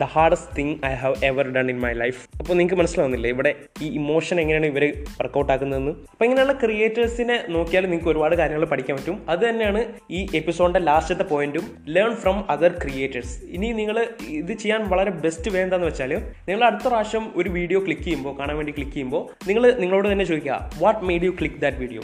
the 0.01 0.07
hardest 0.15 0.53
thing 0.57 0.75
I 0.89 0.93
have 1.01 1.17
ever 1.29 1.47
done 1.57 1.69
in 1.73 1.79
my 1.85 1.93
life 2.03 2.21
അപ്പോൾ 2.39 2.53
നിങ്ങൾക്ക് 2.59 2.79
മനസ്സിലാവുന്നില്ലേ 2.81 3.31
ഇവിടെ 3.35 3.51
ഈ 3.85 3.89
ഇമോഷൻ 4.01 4.35
എങ്ങനെയാണ് 4.43 4.69
ഇവർ 4.73 4.85
വർക്കൗട്ട് 5.19 5.51
ആക്കുന്നതെന്ന്? 5.55 5.93
അപ്പോൾ 6.13 6.27
ഇങ്ങനെയുള്ള 6.27 6.55
ക്രിയേറ്റേഴ്സിനെ 6.63 7.37
നോക്കിയാൽ 7.57 7.85
നിങ്ങൾക്ക് 7.91 8.11
ഒരുപാട് 8.13 8.35
കാര്യങ്ങൾ 8.41 8.65
പഠിക്കാൻ 8.73 8.97
പറ്റും. 8.99 9.17
അത് 9.33 9.41
തന്നെയാണ് 9.47 9.83
ഈ 10.17 10.21
എപ്പിസോഡിന്റെ 10.41 10.83
ലാസ്റ്റത്തെ 10.89 11.27
പോയിന്റും 11.33 11.67
ലേൺ 11.95 12.13
ഫ്രം 12.23 12.39
അതർ 12.55 12.73
ക്രിയേറ്റേഴ്സ് 12.83 13.35
ഇനി 13.57 13.69
നിങ്ങൾ 13.81 13.99
ഇത് 14.41 14.53
ചെയ്യാൻ 14.63 14.81
വളരെ 14.93 15.13
ബെസ്റ്റ് 15.25 15.51
വേ 15.55 15.61
എന്താണെന്ന് 15.65 15.91
വെച്ചാൽ 15.91 16.11
നിങ്ങൾ 16.47 16.61
അടുത്ത 16.69 16.85
പ്രാവശ്യം 16.91 17.25
ഒരു 17.39 17.49
വീഡിയോ 17.57 17.79
ക്ലിക്ക് 17.85 18.05
ചെയ്യുമ്പോൾ 18.09 18.35
കാണാൻ 18.39 18.57
വേണ്ടി 18.59 18.75
ക്ലിക്ക് 18.77 18.93
ചെയ്യുമ്പോൾ 18.97 19.23
നിങ്ങൾ 19.49 19.63
നിങ്ങളോട് 19.83 20.07
തന്നെ 20.11 20.27
ചോദിക്കുക 20.31 20.59
what 20.83 21.01
made 21.09 21.27
you 21.29 21.33
click 21.41 21.59
that 21.65 21.81
video 21.85 22.03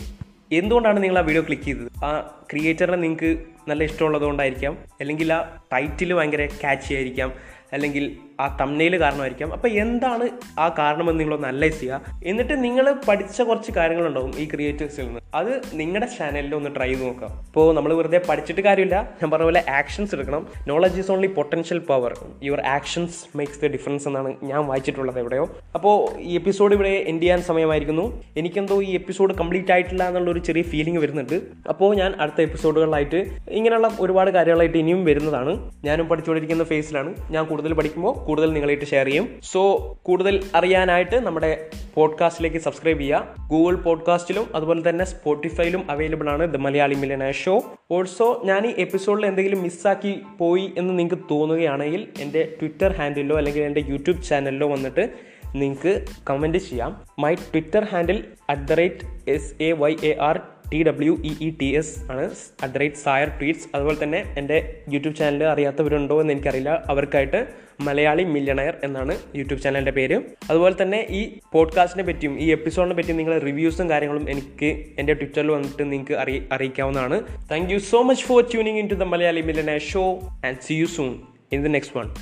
എന്തുകൊണ്ടാണ് 0.52 1.04
നിങ്ങൾ 1.04 1.18
ആ 1.18 1.22
വീഡിയോ 1.22 1.42
ക്ലിക്ക് 1.42 1.64
ചെയ്തത്? 1.64 2.04
ആ 2.04 2.20
ക്രിയേറ്ററിനെ 2.52 2.98
നിങ്ങൾക്ക് 2.98 3.46
നല്ല 3.68 3.84
ഇഷ്ടമുള്ളതുകൊണ്ടായിരിക്കാം. 3.84 4.78
അല്ലെങ്കിൽ 5.00 5.34
ആ 5.34 5.64
ടൈറ്റിൽ 5.74 6.14
ഭയങ്കര 6.14 6.46
ക്യാച്ചി 6.46 6.94
ആയിരിക്കാം. 6.94 7.34
അല്ലെങ്കിൽ 7.74 8.18
ആ 8.40 8.58
തമ്നയിൽ 8.62 9.00
കാരണമായിരിക്കാം. 9.00 9.54
അപ്പോൾ 9.54 9.68
എന്താണ് 9.68 10.30
ആ 10.60 10.76
കാരണമെന്ന് 10.78 11.20
നിങ്ങളൊന്ന് 11.20 11.48
അനലൈസ് 11.48 11.80
ചെയ്യുക. 11.80 12.20
എന്നിട്ട് 12.26 12.64
നിങ്ങൾ 12.64 12.96
പഠിച്ച 13.08 13.42
കുറച്ച് 13.42 13.72
കാര്യങ്ങളുണ്ടാവും 13.72 14.34
ഈ 14.38 14.46
ക്രിയേറ്റേഴ്സിൽ 14.46 15.06
നിന്ന്. 15.06 15.20
അത് 15.34 15.62
നിങ്ങളുടെ 15.74 16.06
ചാനലിൽ 16.20 16.56
ഒന്ന് 16.56 16.70
ട്രൈ 16.76 16.88
ചെയ്ത് 16.88 17.04
നോക്കാം 17.04 17.30
ഇപ്പോൾ 17.46 17.76
നമ്മൾ 17.76 17.94
വെറുതെ 17.94 18.22
പഠിച്ചിട്ട് 18.30 18.62
കാര്യമില്ല. 18.62 18.96
ഞാൻ 19.22 19.32
പറഞ്ഞ 19.32 19.44
പോലെ 19.44 19.64
ആക്ഷൻസ് 19.70 20.16
എടുക്കണം. 20.16 20.48
Knowledge 20.68 21.00
is 21.00 21.12
only 21.12 21.28
potential 21.28 21.80
power 21.80 22.14
your 22.44 22.62
actions 22.62 23.38
makes 23.38 23.62
the 23.62 23.68
difference 23.68 24.08
എന്നാണ് 24.08 24.34
ഞാൻ 24.44 24.66
വായിച്ചിട്ടുള്ളത് 24.66 25.20
എവിടെയോ. 25.20 25.56
അപ്പോൾ 25.76 26.20
ഈ 26.20 26.36
എപ്പിസോഡ് 26.36 26.74
ഇവിടെ 26.74 26.90
എൻഡ് 26.90 27.22
ചെയ്യാൻ 27.22 27.42
സമയമായിരിക്കുന്നു. 27.42 28.24
എനിക്കെന്തോ 28.38 28.82
ഈ 28.82 28.94
എപ്പിസോഡ് 28.94 29.34
കംപ്ലീറ്റ് 29.34 29.72
ആയിട്ടില്ല 29.72 30.08
എന്നുള്ള 30.08 30.32
ഒരു 30.32 30.40
ചെറിയ 30.40 30.62
ഫീലിംഗ് 30.62 31.00
വരുന്നുണ്ട്. 31.00 31.42
അപ്പോൾ 31.70 31.96
ഞാൻ 31.96 32.14
അടുത്ത 32.20 32.42
എപ്പിസോഡുകളായിട്ട് 32.42 33.26
ഇങ്ങനെയുള്ള 33.50 33.98
ഒരുപാട് 34.00 34.32
കാര്യങ്ങളായിട്ട് 34.32 34.78
ഇനിയും 34.78 35.06
വരുന്നതാണ്. 35.06 35.72
ഞാനും 35.84 36.08
പഠിച്ചുകൊണ്ടിരിക്കുന്ന 36.08 36.64
ഫേസിലാണ് 36.64 37.14
ഞാൻ 37.32 37.46
കൂടുതൽ 37.46 37.74
പഠിക്കുമ്പോൾ 37.74 38.29
കൂടുതൽ 38.30 38.50
നിങ്ങളായിട്ട് 38.54 38.86
ഷെയർ 38.86 39.06
ചെയ്യും. 39.06 39.28
സോ 39.52 39.62
കൂടുതൽ 40.04 40.44
അറിയാനായിട്ട് 40.56 41.16
നമ്മുടെ 41.16 41.70
പോഡ്കാസ്റ്റിലേക്ക് 41.94 42.58
സബ്സ്ക്രൈബ് 42.58 43.00
ചെയ്യുക. 43.00 43.36
ഗൂഗിൾ 43.48 43.76
പോഡ്കാസ്റ്റിലും 43.76 44.46
അതുപോലെ 44.56 44.90
തന്നെ 44.90 45.06
സ്പോട്ടിഫൈയിലും 45.06 45.92
അവൈലബിൾ 45.92 46.30
ആണ് 46.30 46.54
the 46.54 46.56
Malayali 46.56 46.94
millionaire 46.94 47.32
show 47.32 47.56
also 47.92 48.42
ഞാൻ 48.46 48.68
ഈ 48.68 48.74
എപ്പിസോഡിൽ 48.78 49.26
എന്തെങ്കിലും 49.26 49.62
മിസ്സാക്കി 49.62 50.22
പോയി 50.38 50.74
എന്ന് 50.78 51.00
നിങ്ങൾക്ക് 51.00 51.24
തോന്നുകയാണെങ്കിൽ 51.32 52.08
എന്റെ 52.20 52.56
ട്വിറ്റർ 52.60 52.92
ഹാൻഡിലോ 52.92 53.38
അല്ലെങ്കിൽ 53.38 53.64
എന്റെ 53.64 53.80
യൂട്യൂബ് 53.80 54.24
ചാനലിലോ 54.24 54.68
വന്നിട്ട് 54.68 55.10
നിങ്ങൾക്ക് 55.56 56.06
കമന്റ് 56.30 56.58
ചെയ്യാം. 56.58 56.92
My 57.20 57.34
Twitter 57.34 57.84
handle 57.84 58.24
at 58.50 58.62
the 58.62 58.74
rate 58.74 59.30
S 59.30 59.64
A 59.64 59.72
Y 59.72 59.96
A 60.04 60.18
R 60.22 60.40
T 60.74 60.84
W 60.84 61.14
E 61.26 61.34
E 61.42 61.50
T 61.62 61.66
S 61.66 62.00
ആണ്. 62.12 62.30
At 62.64 62.74
the 62.74 62.78
rate 62.78 62.96
Sayar 62.96 63.28
tweets 63.28 63.68
അതുപോലെ 63.76 64.04
തന്നെ 64.04 64.36
എന്റെ 64.38 64.82
യൂട്യൂബ് 64.90 65.18
ചാനൽ 65.18 65.44
അറിയാത്തവരുണ്ടോ 65.44 66.22
എന്ന് 66.22 66.34
എനിക്കറിയില്ല. 66.34 66.84
അവർക്കായിട്ട് 66.88 67.69
മലയാളി 67.82 68.24
മില്യണയർ 68.24 68.78
എന്നാണ് 68.84 69.18
യൂട്യൂബ് 69.36 69.62
ചാനലിന്റെ 69.62 69.92
പേര്. 69.92 70.22
അതുപോലെ 70.50 70.76
തന്നെ 70.82 71.08
ഈ 71.10 71.38
പോഡ്കാസ്റ്റിനെ 71.54 72.04
പറ്റിയും 72.04 72.40
ഈ 72.40 72.52
എപ്പിസോഡിനെ 72.52 72.96
പറ്റിയും 72.96 73.18
നിങ്ങൾ 73.18 73.40
റിവ്യൂസും 73.40 73.90
കാര്യങ്ങളും 73.90 74.30
എനിക്ക് 74.30 74.86
എന്റെ 75.00 75.14
ട്വിറ്ററിൽ 75.14 75.52
വന്നിട്ട് 75.52 75.92
നിങ്ങൾക്ക് 75.92 76.14
അറി 76.14 76.44
അറിയിക്കാവുന്നതാണ്. 76.52 77.22
Thank 77.52 77.74
you 77.74 77.78
so 77.78 78.02
much 78.02 78.24
for 78.24 78.42
tuning 78.52 78.78
in 78.78 78.90
to 78.90 78.94
the 78.94 79.04
Malayali 79.04 79.42
millionaire 79.42 79.82
show 79.82 80.20
and 80.46 80.58
see 80.66 80.74
you 80.74 80.86
soon 80.86 81.22
in 81.52 81.64
the 81.64 81.68
next 81.68 81.98
one 81.98 82.16